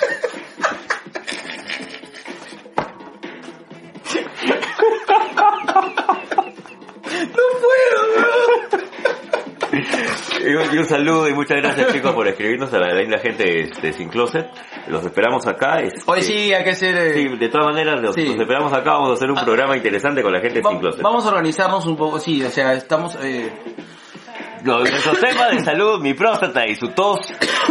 Y 10.45 10.55
un, 10.55 10.75
y 10.75 10.79
un 10.79 10.85
saludo 10.87 11.29
y 11.29 11.35
muchas 11.35 11.59
gracias 11.59 11.93
chicos 11.93 12.13
por 12.15 12.27
escribirnos 12.29 12.73
a 12.73 12.79
la 12.79 12.95
linda 12.95 13.19
gente 13.19 13.69
de 13.83 13.93
Sin 13.93 14.09
Closet. 14.09 14.47
Los 14.87 15.05
esperamos 15.05 15.47
acá. 15.47 15.81
este, 15.81 16.01
Hoy 16.07 16.23
sí 16.23 16.53
hay 16.55 16.63
que 16.65 16.75
ser... 16.75 16.97
eh, 16.97 17.15
sí, 17.15 17.37
de 17.37 17.49
todas 17.49 17.67
maneras, 17.67 18.01
los, 18.01 18.15
Sí. 18.15 18.25
los 18.27 18.37
esperamos 18.41 18.73
acá. 18.73 18.93
Vamos 18.93 19.11
a 19.11 19.15
hacer 19.15 19.31
un 19.31 19.37
programa 19.45 19.77
interesante 19.77 20.23
con 20.23 20.33
la 20.33 20.41
gente 20.41 20.57
de 20.57 20.63
va- 20.63 20.71
Sin 20.71 20.79
Closet. 20.79 21.03
vamos 21.03 21.27
a 21.27 21.29
organizarnos 21.31 21.85
un 21.87 21.97
poco, 21.97 22.21
sí, 22.21 22.43
o 22.45 22.51
sea, 22.51 22.75
estamos... 22.75 23.17
Eh, 23.23 23.51
nuestros 24.63 25.21
temas 25.21 25.51
de 25.51 25.65
salud, 25.65 26.01
mi 26.01 26.15
próstata 26.15 26.67
y 26.67 26.75
su 26.75 26.89
tos, 26.89 27.21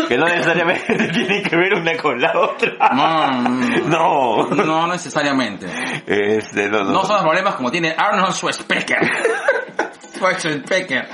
que 0.08 0.18
no 0.18 0.26
necesariamente 0.26 1.10
tienen 1.14 1.44
que 1.44 1.56
ver 1.56 1.74
una 1.76 1.98
con 1.98 2.20
la 2.20 2.32
otra. 2.40 2.74
No, 2.94 3.42
No. 3.88 4.48
no 4.50 4.88
necesariamente. 4.88 5.68
Este, 6.06 6.70
no, 6.70 6.84
no. 6.84 6.92
No 6.92 7.04
son 7.04 7.16
los 7.16 7.24
problemas 7.24 7.56
como 7.56 7.72
tiene 7.72 7.94
Arnold 7.98 8.34
Schwarzenegger. 8.34 9.00
Schwarzenegger. 10.16 11.08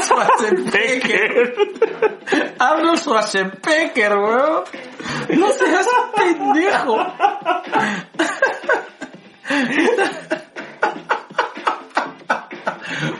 Schwarzenegger. 0.00 1.54
Arnold 2.58 2.98
Schwarzenegger, 2.98 4.16
weón. 4.18 4.64
No 5.36 5.48
seas 5.52 5.88
pendejo. 6.16 7.06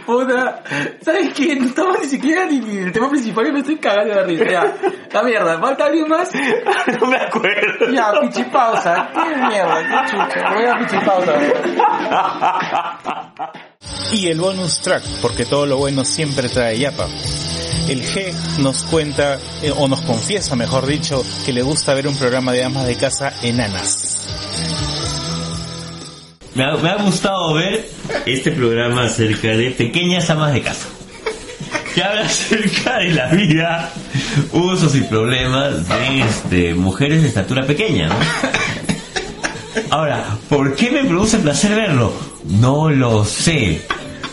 Puta, 0.09 0.63
¿sabes 1.03 1.35
qué? 1.35 1.55
No 1.57 1.67
estamos 1.67 1.99
ni 2.01 2.09
siquiera 2.09 2.47
ni 2.47 2.79
el 2.79 2.91
tema 2.93 3.11
principal 3.11 3.47
y 3.47 3.53
me 3.53 3.59
estoy 3.59 3.77
cagando 3.77 4.15
de 4.15 4.25
risa. 4.25 4.45
Ya, 4.47 4.75
la 5.13 5.23
mierda, 5.23 5.61
¿falta 5.61 5.85
alguien 5.85 6.09
más? 6.09 6.31
no 7.01 7.07
me 7.09 7.19
acuerdo. 7.19 7.93
Ya, 7.93 8.19
pichipausa. 8.19 9.11
¿Qué 9.13 9.37
mierda? 9.37 9.83
¿Qué 9.83 10.11
chucha? 10.11 10.55
Voy 10.55 10.65
a 10.65 10.79
pichipausa. 10.79 11.35
Y 14.15 14.29
el 14.29 14.41
bonus 14.41 14.81
track, 14.81 15.03
porque 15.21 15.45
todo 15.45 15.67
lo 15.67 15.77
bueno 15.77 16.07
siempre 16.07 16.49
trae 16.49 16.79
yapa. 16.79 17.07
El 17.87 18.03
G 18.03 18.33
nos 18.61 18.85
cuenta, 18.85 19.39
eh, 19.63 19.75
o 19.77 19.89
nos 19.89 20.01
confiesa, 20.01 20.57
mejor 20.57 20.87
dicho, 20.87 21.23
que 21.45 21.53
le 21.53 21.61
gusta 21.61 21.93
ver 21.93 22.09
un 22.09 22.17
programa 22.17 22.53
de 22.53 22.65
amas 22.65 22.87
de 22.87 22.97
casa 22.97 23.35
enanas. 23.43 24.08
Me 26.55 26.65
ha, 26.65 26.77
me 26.77 26.91
ha 26.91 26.97
gustado 26.97 27.55
ver 27.55 27.89
este 28.27 28.51
programa 28.51 29.05
acerca 29.05 29.49
de 29.49 29.71
pequeñas 29.71 30.29
amas 30.31 30.53
de 30.55 30.63
casa. 30.63 30.89
Que 31.95 32.03
habla 32.03 32.23
acerca 32.23 32.99
de 32.99 33.11
la 33.11 33.29
vida, 33.29 33.93
usos 34.53 34.95
y 34.95 35.03
problemas 35.03 35.89
de 35.89 36.21
este, 36.21 36.75
mujeres 36.75 37.23
de 37.23 37.29
estatura 37.29 37.67
pequeña, 37.67 38.09
¿no? 38.09 38.15
Ahora, 39.91 40.25
¿por 40.49 40.75
qué 40.75 40.91
me 40.91 41.05
produce 41.05 41.39
placer 41.39 41.75
verlo? 41.75 42.13
No 42.45 42.91
lo 42.91 43.25
sé. 43.25 43.83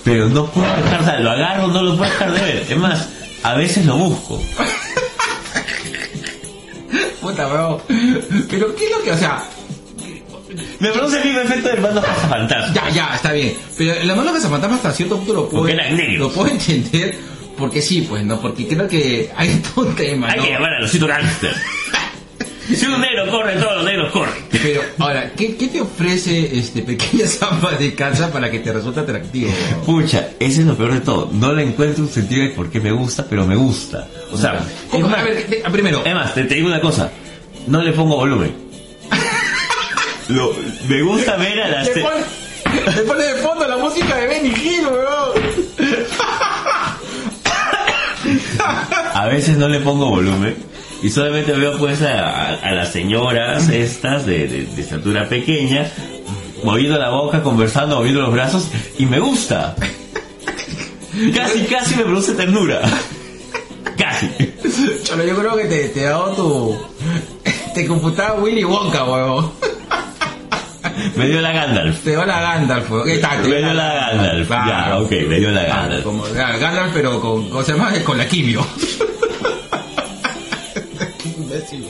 Pero 0.03 0.29
no 0.29 0.45
puedo 0.47 0.67
dejar, 0.67 1.03
sea, 1.03 1.19
lo 1.19 1.31
agarro, 1.31 1.67
no 1.67 1.81
lo 1.81 1.97
puedo 1.97 2.09
dejar 2.09 2.31
de 2.33 2.41
ver. 2.41 2.65
Es 2.69 2.77
más, 2.77 3.09
a 3.43 3.55
veces 3.55 3.85
lo 3.85 3.95
busco. 3.97 4.41
Puta, 7.21 7.47
bro. 7.47 7.81
Pero 8.49 8.75
¿qué 8.75 8.85
es 8.85 8.91
lo 8.91 9.03
que, 9.03 9.11
o 9.11 9.17
sea, 9.17 9.43
Me 10.79 10.89
produce 10.89 11.17
el 11.19 11.25
mismo 11.25 11.39
efecto 11.41 11.67
de 11.69 11.73
hermanos 11.75 12.05
Fantasma. 12.29 12.73
ya, 12.73 12.89
ya, 12.89 13.15
está 13.15 13.31
bien. 13.31 13.53
Pero 13.77 14.03
la 14.03 14.15
mano 14.15 14.33
Cazafantasma 14.33 14.75
hasta 14.77 14.91
cierto 14.91 15.17
punto 15.17 15.33
lo 15.33 15.49
puedo, 15.49 15.67
lo 16.17 16.29
puedo 16.31 16.51
entender. 16.51 17.15
Porque 17.57 17.81
sí, 17.81 18.05
pues, 18.07 18.23
¿no? 18.25 18.39
Porque 18.41 18.67
creo 18.67 18.87
que 18.87 19.31
hay 19.35 19.61
todo 19.75 19.87
un 19.87 19.95
tema, 19.95 20.29
Hay 20.29 20.39
¿no? 20.39 20.45
que 20.45 20.51
llamar 20.51 20.73
a 20.73 20.81
los 20.81 20.93
gangster. 20.99 21.53
Si 22.67 22.83
un 22.87 22.99
negro 22.99 23.29
corre, 23.29 23.53
todos 23.57 23.75
los 23.75 23.85
negros 23.85 24.11
corren. 24.11 24.33
Pero, 24.51 24.81
ahora, 24.97 25.31
¿qué, 25.37 25.55
qué 25.55 25.67
te 25.67 25.81
ofrece 25.81 26.57
este 26.57 26.81
pequeñas 26.81 27.39
amas 27.43 27.77
de 27.77 27.93
casa 27.93 28.31
para 28.31 28.49
que 28.49 28.57
te 28.57 28.73
resulte 28.73 29.01
atractivo? 29.01 29.51
Pucha, 29.85 30.29
ese 30.39 30.61
es 30.61 30.65
lo 30.65 30.75
peor 30.75 30.93
de 30.95 31.01
todo. 31.01 31.29
No 31.31 31.53
le 31.53 31.61
encuentro 31.61 32.03
un 32.03 32.09
sentido 32.09 32.41
de 32.41 32.49
por 32.49 32.71
qué 32.71 32.79
me 32.79 32.91
gusta, 32.91 33.27
pero 33.29 33.45
me 33.45 33.55
gusta. 33.55 34.07
O 34.31 34.37
sea, 34.37 34.55
es 34.55 34.89
¿Cómo? 34.89 35.07
más, 35.09 35.19
A 35.19 35.23
ver, 35.23 35.45
primero, 35.71 36.03
es 36.03 36.13
más, 36.15 36.33
te, 36.33 36.43
te 36.45 36.55
digo 36.55 36.67
una 36.67 36.81
cosa. 36.81 37.11
No 37.67 37.83
le 37.83 37.91
pongo 37.93 38.15
volumen. 38.15 38.64
Lo- 40.29 40.55
me 40.87 41.01
gusta 41.01 41.35
ver 41.37 41.61
a 41.61 41.67
las... 41.69 41.87
le 41.87 42.01
pone, 42.01 42.95
le 42.95 43.01
pone 43.03 43.23
de 43.23 43.35
fondo 43.35 43.67
la 43.67 43.77
música 43.77 44.15
de 44.15 44.27
Benny 44.27 44.49
Hill, 44.49 44.87
weón. 44.87 45.55
A 49.13 49.27
veces 49.27 49.57
no 49.57 49.67
le 49.67 49.79
pongo 49.79 50.09
volumen. 50.09 50.55
Y 51.03 51.09
solamente 51.09 51.51
veo 51.53 51.77
pues 51.77 52.01
a, 52.01 52.29
a- 52.29 52.53
a 52.55 52.71
las 52.71 52.91
señoras 52.91 53.69
estas 53.69 54.25
de, 54.25 54.47
de- 54.47 54.65
de 54.65 54.81
estatura 54.81 55.27
pequeña, 55.29 55.91
moviendo 56.63 56.97
la 56.97 57.09
boca, 57.11 57.43
conversando, 57.43 57.97
moviendo 57.97 58.21
los 58.21 58.33
brazos, 58.33 58.67
y 58.97 59.05
me 59.05 59.19
gusta. 59.19 59.75
Casi, 61.35 61.59
casi 61.65 61.95
me 61.95 62.03
produce 62.03 62.33
ternura. 62.33 62.81
Casi. 63.97 64.29
Cholo, 65.03 65.23
yo 65.25 65.37
creo 65.37 65.55
que 65.55 65.65
te, 65.65 65.89
te 65.89 66.07
ha 66.07 66.11
dado 66.11 66.31
tu... 66.33 66.77
Te 67.73 67.85
computaba 67.87 68.39
Willy 68.39 68.63
Wonka, 68.63 69.03
weón. 69.03 69.51
Me 71.15 71.27
dio 71.27 71.41
la 71.41 71.51
Gandalf. 71.51 72.03
Te 72.03 72.11
dio 72.11 72.25
la 72.25 72.41
Gandalf. 72.41 72.89
¿Qué 73.05 73.17
tal? 73.17 73.47
Me 73.47 73.57
dio 73.57 73.73
la 73.73 73.93
Gandalf. 73.93 74.47
Claro. 74.47 74.67
Ya, 74.67 74.97
ok, 74.99 75.11
me 75.27 75.39
dio 75.39 75.51
la 75.51 75.63
Gandalf. 75.63 76.03
Como 76.03 76.23
Gandalf, 76.23 76.91
pero 76.93 77.19
con, 77.21 77.49
¿cómo 77.49 77.63
se 77.63 77.73
llama? 77.73 77.91
Con 78.03 78.17
la 78.17 78.27
quimio. 78.27 78.65
Imbécil. 81.37 81.85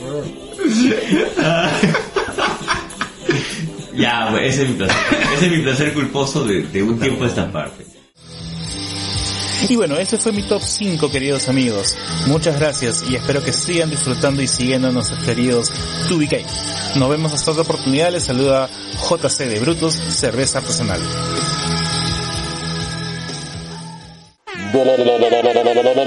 Ya, 3.96 4.28
pues, 4.30 4.52
ese 4.52 4.64
es 4.64 4.68
mi 4.68 4.74
placer. 4.74 4.96
Ese 5.36 5.46
es 5.46 5.52
mi 5.52 5.58
placer 5.60 5.94
culposo 5.94 6.44
de, 6.44 6.64
de 6.64 6.82
un 6.82 7.00
tiempo 7.00 7.24
a 7.24 7.28
esta 7.28 7.50
parte. 7.50 7.95
Y 9.68 9.76
bueno, 9.76 9.96
ese 9.96 10.18
fue 10.18 10.32
mi 10.32 10.42
top 10.42 10.62
5, 10.62 11.10
queridos 11.10 11.48
amigos. 11.48 11.96
Muchas 12.26 12.58
gracias 12.58 13.02
y 13.08 13.16
espero 13.16 13.42
que 13.42 13.52
sigan 13.52 13.90
disfrutando 13.90 14.42
y 14.42 14.48
siguiendo 14.48 14.88
a 14.88 14.92
nuestros 14.92 15.22
queridos 15.24 15.72
2BK. 16.08 16.96
Nos 16.96 17.08
vemos 17.08 17.32
hasta 17.32 17.50
otra 17.50 17.62
oportunidad. 17.62 18.12
Les 18.12 18.24
saluda 18.24 18.68
JC 19.08 19.46
de 19.46 19.60
Brutus, 19.60 19.94
cerveza 19.94 20.58
artesanal. 20.58 21.00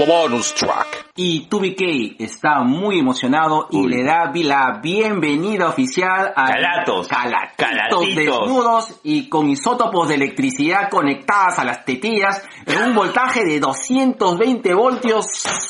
Bonus 0.07 0.53
track. 0.53 1.11
Y 1.15 1.47
2BK 1.49 2.17
está 2.19 2.61
muy 2.61 2.99
emocionado 2.99 3.67
y 3.71 3.77
Uy. 3.77 3.89
le 3.89 4.03
da 4.03 4.31
la 4.35 4.79
bienvenida 4.79 5.67
oficial 5.69 6.31
a 6.35 6.45
Calatos. 6.45 7.07
calatitos 7.07 7.55
Calatitos. 7.57 8.15
desnudos 8.15 8.99
y 9.03 9.27
con 9.27 9.49
isótopos 9.49 10.09
de 10.09 10.15
electricidad 10.15 10.89
conectadas 10.89 11.57
a 11.57 11.63
las 11.63 11.83
tetillas 11.83 12.43
en 12.67 12.89
un 12.89 12.95
voltaje 12.95 13.43
de 13.43 13.59
220 13.59 14.73
voltios 14.75 15.25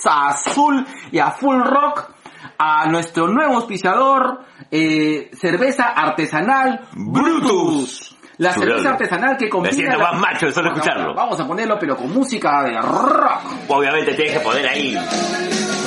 a 0.05 0.29
azul 0.29 0.85
y 1.11 1.19
a 1.19 1.31
full 1.31 1.61
rock 1.61 2.11
a 2.57 2.85
nuestro 2.87 3.29
nuevo 3.29 3.55
auspiciador 3.55 4.41
eh, 4.71 5.31
cerveza 5.33 5.85
artesanal 5.85 6.81
Brutus. 6.95 8.18
La 8.39 8.53
cerveza 8.53 8.89
artesanal 8.89 9.37
que 9.37 9.47
combina... 9.49 9.73
siento 9.75 9.97
la- 9.97 10.11
más 10.11 10.21
macho 10.21 10.45
de 10.47 10.51
solo 10.53 10.69
Vamos, 10.69 10.79
escucharlo. 10.87 11.13
Vamos 11.13 11.39
a 11.39 11.45
ponerlo 11.47 11.77
pero 11.79 11.95
con 11.97 12.11
música 12.13 12.63
de 12.63 12.77
rock. 12.81 13.41
Obviamente 13.67 14.13
tienes 14.15 14.33
que 14.33 14.39
poner 14.39 14.67
ahí. 14.67 14.95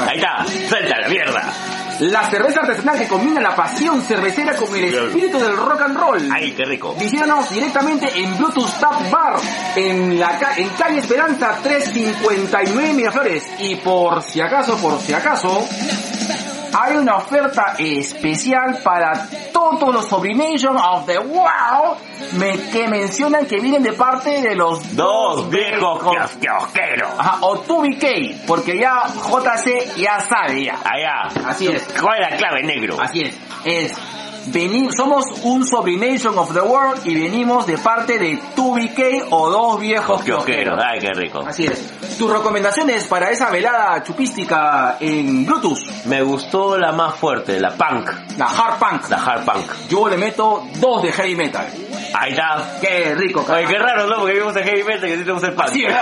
Ahí 0.09 0.17
está, 0.19 0.45
suelta 0.69 0.99
la 1.01 1.09
mierda. 1.09 1.53
La 2.01 2.25
cerveza 2.31 2.61
artesanal 2.61 2.99
que 2.99 3.07
combina 3.07 3.41
la 3.41 3.55
pasión 3.55 4.01
cervecera 4.03 4.55
con 4.57 4.75
el 4.75 4.85
espíritu 4.93 5.38
del 5.38 5.57
rock 5.57 5.83
and 5.83 5.97
roll. 5.97 6.33
Ahí, 6.33 6.53
qué 6.53 6.65
rico. 6.65 6.95
Visítanos 6.99 7.49
directamente 7.51 8.09
en 8.17 8.37
Bluetooth 8.38 8.71
Tap 8.81 9.11
Bar, 9.11 9.35
en 9.77 10.19
la 10.19 10.37
ca- 10.38 10.55
en 10.57 10.69
calle 10.71 10.99
Esperanza 10.99 11.59
359 11.62 12.93
Miraflores. 12.95 13.45
Y 13.61 13.77
por 13.77 14.21
si 14.23 14.41
acaso, 14.41 14.77
por 14.79 14.99
si 15.01 15.12
acaso, 15.15 15.65
hay 16.79 16.97
una 16.97 17.17
oferta 17.17 17.75
especial 17.79 18.79
para 18.83 19.27
todos 19.53 19.93
los 19.95 20.07
Sobrination 20.07 20.77
of 20.77 21.07
the 21.07 21.19
me- 22.33 22.59
que 22.71 22.89
mencionan 22.89 23.47
que 23.47 23.61
vienen 23.61 23.83
de 23.83 23.93
parte 23.93 24.41
de 24.43 24.55
los 24.55 24.95
Dos 24.97 25.49
viejos 25.51 26.01
viejos- 26.03 26.15
kios- 26.15 26.39
kiosqueros. 26.41 27.11
Ajá, 27.19 27.39
o 27.43 27.57
2BK, 27.65 28.47
porque 28.47 28.79
ya 28.79 29.05
JC 29.07 29.97
ya 29.97 30.21
sabe 30.21 30.65
ya. 30.65 30.79
Allá. 30.85 31.29
Así 31.49 31.69
es. 31.69 31.83
¿Cuál 32.01 32.23
es 32.23 32.31
la 32.31 32.37
clave, 32.37 32.63
negro? 32.63 32.97
Así 33.01 33.23
es. 33.23 33.35
Es 33.65 33.93
venir, 34.47 34.91
somos 34.97 35.25
un 35.45 35.67
Sobrination 35.67 36.37
of 36.39 36.53
the 36.53 36.61
World 36.61 37.07
y 37.07 37.15
venimos 37.15 37.67
de 37.67 37.79
parte 37.79 38.19
de 38.19 38.39
2BK 38.57 39.27
o 39.31 39.51
dos 39.51 39.81
viejos 39.81 40.23
Kiosqueros. 40.23 40.79
Ay, 40.83 40.99
qué 41.01 41.13
rico. 41.15 41.41
Así 41.47 41.67
es. 41.67 42.19
Tus 42.19 42.31
recomendaciones 42.33 43.07
para 43.07 43.31
esa 43.31 43.51
velada 43.51 44.03
chupística 44.03 44.97
en 45.01 45.45
Bluetooth, 45.47 46.05
Me 46.07 46.23
gustó 46.23 46.77
la 46.79 46.93
más 46.93 47.15
fuerte, 47.15 47.59
la 47.61 47.71
punk. 47.71 48.11
la 48.39 48.47
hard 48.47 48.79
punk. 48.79 49.09
La 49.11 49.17
hard 49.17 49.45
punk. 49.45 49.71
Yo 49.89 50.09
le 50.09 50.17
meto 50.17 50.65
dos 50.77 51.03
de 51.03 51.13
heavy 51.13 51.35
metal. 51.37 51.67
Ahí 52.15 52.33
está. 52.33 52.79
Qué 52.81 53.15
rico, 53.15 53.45
Oye, 53.49 53.67
qué 53.67 53.79
raro, 53.79 54.07
¿no? 54.07 54.17
Porque 54.21 54.35
vimos 54.35 54.55
el 54.57 54.65
heavy 54.65 54.85
metal 54.85 55.09
y 55.09 55.13
así 55.15 55.25
te 55.25 55.33
gusta 55.33 55.49
el 55.49 55.55
punk. 55.55 55.69
Sí, 55.69 55.85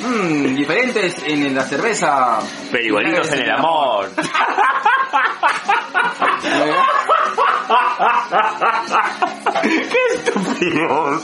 Mm, 0.00 0.54
diferentes 0.54 1.22
en 1.26 1.54
la 1.54 1.62
cerveza. 1.62 2.38
Pero 2.70 2.84
igualitos 2.84 3.30
en 3.32 3.42
el 3.42 3.50
amor. 3.50 4.08
¡Qué 9.62 9.98
estúpidos! 10.14 11.22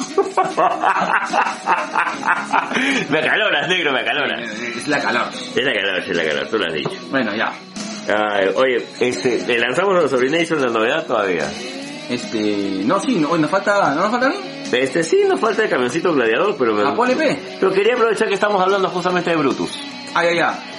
me 3.11 3.19
acaloras, 3.19 3.69
negro, 3.69 3.93
me 3.93 4.01
acaloras. 4.01 4.41
Es 4.51 4.89
la 4.89 5.01
calor. 5.01 5.29
Es 5.33 5.65
la 5.65 5.73
calor, 5.73 5.99
es 5.99 6.17
la 6.17 6.25
calor, 6.25 6.49
tú 6.49 6.59
lo 6.59 6.67
has 6.67 6.73
dicho. 6.75 6.91
Bueno, 7.11 7.35
ya. 7.35 7.53
Ay, 8.09 8.49
oye, 8.55 8.85
este, 9.01 9.47
¿le 9.47 9.59
lanzamos 9.59 9.95
los 9.95 10.11
Sobrination 10.11 10.61
la 10.61 10.69
novedad 10.69 11.07
todavía? 11.07 11.51
Este, 12.11 12.83
no, 12.85 13.01
sí, 13.01 13.17
no, 13.17 13.37
nos 13.39 13.51
falta, 13.51 13.95
¿no 13.95 14.03
nos 14.03 14.11
falta 14.11 14.27
a 14.27 14.31
mí? 14.31 14.37
Este 14.73 15.03
sí, 15.03 15.25
nos 15.29 15.41
falta 15.41 15.63
el 15.63 15.71
camioncito 15.71 16.13
gladiador, 16.13 16.57
pero... 16.59 16.87
Ah, 16.87 16.95
ponle 16.95 17.17
P. 17.17 17.57
Pero 17.61 17.73
quería 17.73 17.95
aprovechar 17.95 18.29
que 18.29 18.35
estamos 18.35 18.61
hablando 18.61 18.89
justamente 18.89 19.31
de 19.31 19.37
Brutus. 19.37 19.71
Ah, 20.15 20.25
ya, 20.25 20.35
ya. 20.35 20.74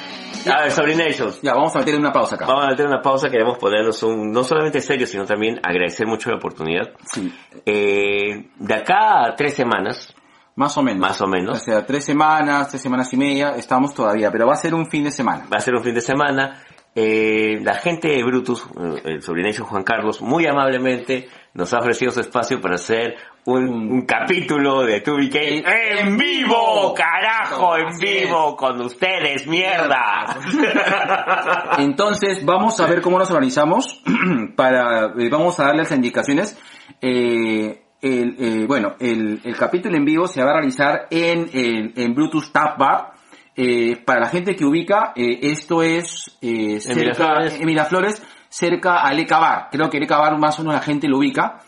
A 0.51 0.61
ver, 0.63 0.71
Sobrinations. 0.71 1.41
Ya, 1.41 1.53
vamos 1.53 1.75
a 1.75 1.79
meterle 1.79 1.99
una 1.99 2.11
pausa 2.11 2.35
acá. 2.35 2.45
Vamos 2.45 2.65
a 2.65 2.69
meter 2.69 2.85
una 2.87 3.01
pausa, 3.01 3.29
queremos 3.29 3.57
ponernos 3.57 4.01
un, 4.03 4.31
no 4.31 4.43
solamente 4.43 4.81
serio, 4.81 5.07
sino 5.07 5.25
también 5.25 5.59
agradecer 5.63 6.05
mucho 6.07 6.29
la 6.29 6.37
oportunidad. 6.37 6.91
Sí, 7.05 7.33
Eh, 7.65 8.49
de 8.57 8.73
acá 8.73 9.25
a 9.27 9.35
tres 9.35 9.53
semanas, 9.53 10.15
más 10.55 10.77
o 10.77 10.83
menos. 10.83 10.99
Más 10.99 11.21
o 11.21 11.27
menos. 11.27 11.57
O 11.57 11.63
sea, 11.63 11.85
tres 11.85 12.05
semanas, 12.05 12.69
tres 12.69 12.81
semanas 12.81 13.11
y 13.13 13.17
media, 13.17 13.51
estamos 13.57 13.93
todavía, 13.93 14.31
pero 14.31 14.47
va 14.47 14.53
a 14.53 14.57
ser 14.57 14.73
un 14.73 14.87
fin 14.87 15.03
de 15.03 15.11
semana. 15.11 15.45
va 15.51 15.57
a 15.57 15.61
ser 15.61 15.75
un 15.75 15.83
fin 15.83 15.93
de 15.93 16.01
semana. 16.01 16.63
Eh, 16.97 17.59
la 17.61 17.73
gente 17.75 18.07
de 18.07 18.23
Brutus, 18.23 18.65
eh, 18.79 19.01
el 19.03 19.21
sobrination 19.21 19.67
Juan 19.67 19.83
Carlos, 19.83 20.21
muy 20.21 20.45
amablemente 20.47 21.27
nos 21.53 21.73
ha 21.73 21.79
ofrecido 21.79 22.11
su 22.11 22.21
espacio 22.21 22.61
para 22.61 22.75
hacer 22.75 23.15
un, 23.45 23.91
un 23.91 24.01
capítulo 24.05 24.83
de 24.83 25.03
2BK 25.03 25.63
en 25.99 26.17
vivo, 26.17 26.93
carajo, 26.95 27.77
en 27.77 27.97
vivo, 27.99 28.55
con 28.55 28.81
ustedes, 28.81 29.45
mierda. 29.47 30.35
Entonces, 31.77 32.43
vamos 32.45 32.79
a 32.79 32.87
ver 32.87 33.01
cómo 33.01 33.19
nos 33.19 33.29
organizamos 33.31 34.01
para, 34.55 35.13
eh, 35.17 35.29
vamos 35.29 35.59
a 35.59 35.65
darle 35.65 35.83
las 35.83 35.91
indicaciones. 35.91 36.57
Eh, 37.01 37.81
el, 38.01 38.35
eh, 38.39 38.65
bueno, 38.67 38.95
el, 38.99 39.41
el 39.43 39.55
capítulo 39.57 39.95
en 39.97 40.05
vivo 40.05 40.27
se 40.27 40.43
va 40.43 40.51
a 40.51 40.53
realizar 40.55 41.07
en, 41.09 41.49
el- 41.53 41.93
en 41.95 42.13
Bluetooth 42.13 42.51
Tap 42.51 42.77
Bar. 42.77 43.11
Eh, 43.57 43.95
para 44.05 44.19
la 44.19 44.27
gente 44.27 44.53
que 44.53 44.65
ubica, 44.65 45.13
eh, 45.15 45.39
esto 45.43 45.81
es 45.81 46.37
eh, 46.41 46.77
cerca, 46.81 46.99
Miraflores. 46.99 47.55
en 47.59 47.65
Miraflores, 47.65 48.23
cerca 48.55 49.01
al 49.01 49.17
Leca 49.17 49.39
Bar. 49.39 49.67
Creo 49.69 49.89
que 49.89 49.97
el 49.97 50.01
Leca 50.03 50.17
Bar 50.17 50.37
más 50.37 50.57
o 50.59 50.61
menos 50.61 50.75
la 50.75 50.81
gente 50.81 51.07
lo 51.07 51.17
ubica. 51.17 51.59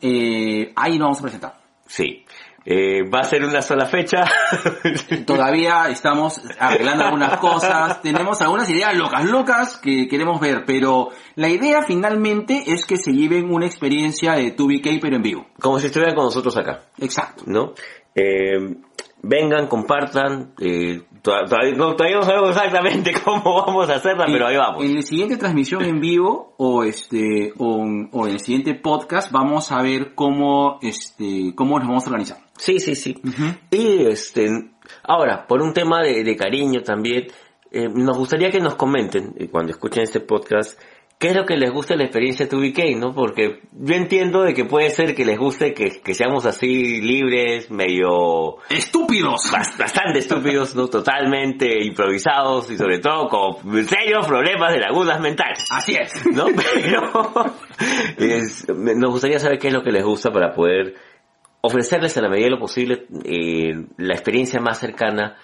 Eh, 0.00 0.72
ahí 0.76 0.92
nos 0.92 1.06
vamos 1.06 1.18
a 1.18 1.22
presentar. 1.22 1.54
Sí. 1.86 2.24
Eh, 2.64 3.08
va 3.08 3.20
a 3.20 3.24
ser 3.24 3.44
una 3.44 3.62
sola 3.62 3.86
fecha. 3.86 4.24
Todavía 5.26 5.88
estamos 5.88 6.40
arreglando 6.58 7.04
algunas 7.04 7.38
cosas, 7.38 8.02
tenemos 8.02 8.40
algunas 8.42 8.68
ideas 8.68 8.96
locas, 8.96 9.24
locas 9.24 9.76
que 9.76 10.08
queremos 10.08 10.40
ver, 10.40 10.64
pero 10.66 11.10
la 11.36 11.48
idea 11.48 11.82
finalmente 11.82 12.64
es 12.66 12.84
que 12.84 12.96
se 12.96 13.12
lleven 13.12 13.52
una 13.52 13.66
experiencia 13.66 14.32
de 14.32 14.56
2BK 14.56 14.98
pero 15.00 15.16
en 15.16 15.22
vivo. 15.22 15.46
Como 15.60 15.78
si 15.78 15.86
estuvieran 15.86 16.16
con 16.16 16.24
nosotros 16.24 16.56
acá. 16.56 16.82
Exacto. 16.98 17.44
¿no? 17.46 17.72
Eh, 18.16 18.76
vengan, 19.22 19.68
compartan. 19.68 20.52
Eh, 20.60 21.02
todavía, 21.26 21.72
no, 21.76 21.96
todavía 21.96 22.16
no 22.16 22.22
sabemos 22.22 22.50
exactamente 22.50 23.12
cómo 23.24 23.64
vamos 23.66 23.90
a 23.90 23.96
hacerla, 23.96 24.26
pero 24.26 24.46
ahí 24.46 24.56
vamos. 24.56 24.84
En 24.84 24.94
la 24.94 25.02
siguiente 25.02 25.36
transmisión 25.36 25.84
en 25.84 26.00
vivo 26.00 26.54
o 26.56 26.84
este 26.84 27.52
o, 27.58 27.84
o 28.12 28.26
en 28.26 28.32
el 28.32 28.40
siguiente 28.40 28.74
podcast 28.74 29.32
vamos 29.32 29.72
a 29.72 29.82
ver 29.82 30.14
cómo 30.14 30.78
este 30.82 31.54
cómo 31.54 31.78
nos 31.78 31.88
vamos 31.88 32.04
a 32.04 32.10
organizar. 32.10 32.38
Sí, 32.56 32.80
sí, 32.80 32.94
sí. 32.94 33.14
Y 33.70 34.06
este, 34.06 34.46
ahora, 35.02 35.46
por 35.46 35.60
un 35.60 35.72
tema 35.72 36.02
de, 36.02 36.24
de 36.24 36.36
cariño 36.36 36.82
también, 36.82 37.26
eh, 37.70 37.88
nos 37.88 38.16
gustaría 38.16 38.50
que 38.50 38.60
nos 38.60 38.76
comenten 38.76 39.34
eh, 39.36 39.48
cuando 39.48 39.72
escuchen 39.72 40.04
este 40.04 40.20
podcast. 40.20 40.80
¿Qué 41.18 41.28
es 41.28 41.34
lo 41.36 41.46
que 41.46 41.56
les 41.56 41.70
gusta 41.72 41.94
de 41.94 41.98
la 41.98 42.04
experiencia 42.04 42.44
de 42.46 42.54
2BK, 42.54 42.98
no? 42.98 43.14
Porque 43.14 43.60
yo 43.72 43.94
entiendo 43.94 44.42
de 44.42 44.52
que 44.52 44.66
puede 44.66 44.90
ser 44.90 45.14
que 45.14 45.24
les 45.24 45.38
guste 45.38 45.72
que, 45.72 46.02
que 46.02 46.12
seamos 46.12 46.44
así 46.44 47.00
libres, 47.00 47.70
medio 47.70 48.58
¡Estúpidos! 48.68 49.50
bas- 49.50 49.78
bastante 49.78 50.18
estúpidos, 50.18 50.76
¿no? 50.76 50.88
Totalmente 50.88 51.82
improvisados 51.82 52.70
y 52.70 52.76
sobre 52.76 52.98
todo 52.98 53.28
con 53.28 53.86
serios 53.86 54.26
problemas 54.26 54.72
de 54.74 54.80
lagunas 54.80 55.18
mentales. 55.20 55.64
Así 55.70 55.94
es. 55.94 56.12
¿no? 56.34 56.46
Pero 56.54 57.54
es- 58.18 58.66
nos 58.68 59.10
gustaría 59.10 59.38
saber 59.38 59.58
qué 59.58 59.68
es 59.68 59.74
lo 59.74 59.82
que 59.82 59.92
les 59.92 60.04
gusta 60.04 60.30
para 60.30 60.52
poder 60.52 60.94
ofrecerles 61.62 62.16
a 62.16 62.20
la 62.20 62.28
medida 62.28 62.44
de 62.44 62.50
lo 62.50 62.60
posible 62.60 63.06
eh, 63.24 63.72
la 63.96 64.12
experiencia 64.14 64.60
más 64.60 64.78
cercana 64.78 65.36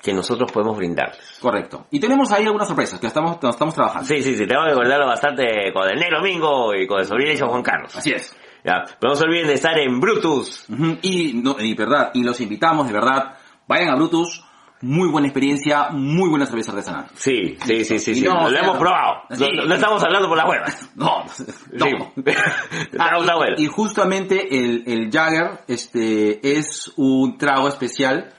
que 0.00 0.12
nosotros 0.12 0.50
podemos 0.52 0.76
brindarles. 0.76 1.38
Correcto. 1.40 1.86
Y 1.90 1.98
tenemos 2.00 2.30
ahí 2.32 2.44
algunas 2.44 2.68
sorpresas 2.68 3.00
que 3.00 3.08
estamos, 3.08 3.42
nos 3.42 3.54
estamos 3.54 3.74
trabajando. 3.74 4.06
Sí, 4.06 4.22
sí, 4.22 4.36
sí, 4.36 4.46
tengo 4.46 4.64
que 4.64 4.72
acordarlo 4.72 5.06
bastante 5.06 5.72
con 5.72 5.88
el 5.88 5.98
negro 5.98 6.22
Mingo 6.22 6.74
y 6.74 6.86
con 6.86 7.00
el 7.00 7.06
sobrino 7.06 7.48
Juan 7.48 7.62
Carlos. 7.62 7.96
Así 7.96 8.12
es. 8.12 8.36
Ya, 8.64 8.84
pero 9.00 9.10
no 9.12 9.14
se 9.16 9.24
olviden 9.24 9.46
de 9.48 9.54
estar 9.54 9.78
en 9.78 10.00
Brutus. 10.00 10.66
Ujú, 10.68 10.98
Y, 11.02 11.34
no, 11.34 11.56
y 11.58 11.74
verdad, 11.74 12.10
y 12.14 12.22
los 12.22 12.40
invitamos 12.40 12.86
de 12.86 12.92
verdad, 12.92 13.36
vayan 13.66 13.88
a 13.90 13.96
Brutus, 13.96 14.44
muy 14.80 15.08
buena 15.08 15.26
experiencia, 15.26 15.88
muy 15.90 16.28
buena 16.28 16.46
cerveza 16.46 16.70
artesanal. 16.72 17.06
Sí, 17.14 17.56
sí, 17.64 17.84
sí, 17.84 17.98
sí, 17.98 18.14
sí. 18.14 18.22
no, 18.22 18.42
lo 18.42 18.50
sea, 18.50 18.60
hemos 18.60 18.74
no- 18.74 18.80
probado. 18.80 19.22
Sí. 19.30 19.48
No, 19.56 19.64
no 19.64 19.74
estamos 19.74 20.02
hablando 20.04 20.28
por 20.28 20.36
las 20.36 20.48
huevas. 20.48 20.90
No, 20.96 21.24
no. 21.24 21.28
Sí. 21.28 22.22
Ah, 22.98 23.18
y, 23.56 23.64
y 23.64 23.66
justamente 23.66 24.56
el, 24.56 24.84
el 24.86 25.10
Jagger, 25.10 25.60
este, 25.66 26.56
es 26.56 26.92
un 26.96 27.36
trago 27.38 27.68
especial 27.68 28.32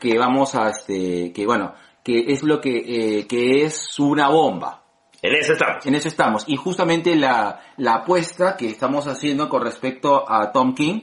que 0.00 0.18
vamos 0.18 0.54
a, 0.54 0.70
este, 0.70 1.32
que 1.32 1.46
bueno, 1.46 1.74
que 2.02 2.24
es 2.28 2.42
lo 2.42 2.60
que, 2.60 3.18
eh, 3.20 3.26
que 3.28 3.64
es 3.64 3.98
una 3.98 4.28
bomba. 4.28 4.82
En 5.22 5.34
eso 5.34 5.52
estamos. 5.52 5.84
En 5.86 5.94
eso 5.94 6.08
estamos. 6.08 6.44
Y 6.48 6.56
justamente 6.56 7.14
la, 7.14 7.60
la 7.76 7.96
apuesta 7.96 8.56
que 8.56 8.66
estamos 8.68 9.06
haciendo 9.06 9.48
con 9.50 9.62
respecto 9.62 10.24
a 10.28 10.50
Tom 10.50 10.74
King, 10.74 11.02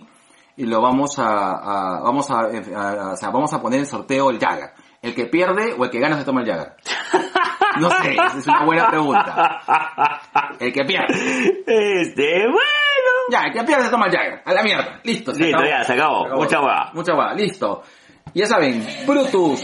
y 0.55 0.65
lo 0.65 0.81
vamos 0.81 1.19
a, 1.19 1.27
a- 1.27 1.99
vamos 2.01 2.31
a, 2.31 2.39
a- 2.39 2.89
a- 3.09 3.11
o 3.13 3.15
sea, 3.15 3.29
vamos 3.29 3.53
a 3.53 3.61
poner 3.61 3.79
en 3.81 3.85
sorteo 3.85 4.31
el 4.31 4.39
Jagger. 4.39 4.71
El 5.03 5.13
que 5.13 5.27
pierde 5.27 5.75
o 5.77 5.83
el 5.85 5.91
que 5.91 5.99
gana 5.99 6.17
se 6.17 6.25
toma 6.25 6.41
el 6.41 6.47
Jagger. 6.47 6.73
No 7.79 7.91
sé, 7.91 8.13
esa 8.13 8.37
es 8.39 8.47
una 8.47 8.65
buena 8.65 8.87
pregunta. 8.89 9.61
El 10.59 10.73
que 10.73 10.83
pierde. 10.83 11.13
Este, 11.67 12.43
bueno. 12.47 12.57
Ya, 13.29 13.41
el 13.43 13.53
que 13.53 13.63
pierde 13.63 13.83
se 13.83 13.91
toma 13.91 14.07
el 14.07 14.11
Jagger. 14.13 14.41
A 14.45 14.53
la 14.53 14.63
mierda. 14.63 14.99
Listo. 15.03 15.31
se 15.31 15.41
Listo, 15.43 15.57
acabó. 15.57 15.69
ya, 15.69 15.83
se 15.83 15.93
acabó. 15.93 16.27
Mucha 16.37 16.59
hueá. 16.59 16.89
Mucha 16.93 17.13
hueá. 17.13 17.33
Listo. 17.35 17.83
Ya 18.37 18.45
saben, 18.45 18.85
Brutus. 19.07 19.61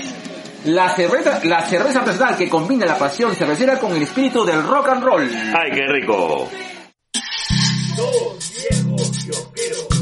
La 0.66 0.90
cerveza, 0.90 1.42
la 1.44 1.62
cerveza 1.62 2.00
artesanal 2.00 2.36
que 2.36 2.50
combina 2.50 2.88
la 2.88 2.98
pasión 2.98 3.36
cervecera 3.36 3.78
con 3.78 3.96
el 3.96 4.02
espíritu 4.02 4.44
del 4.44 4.64
rock 4.64 4.88
and 4.90 5.04
roll. 5.04 5.22
Ay, 5.22 5.72
qué 5.76 5.86
rico. 5.86 6.50
Dos 7.96 8.52
viejos 8.52 9.93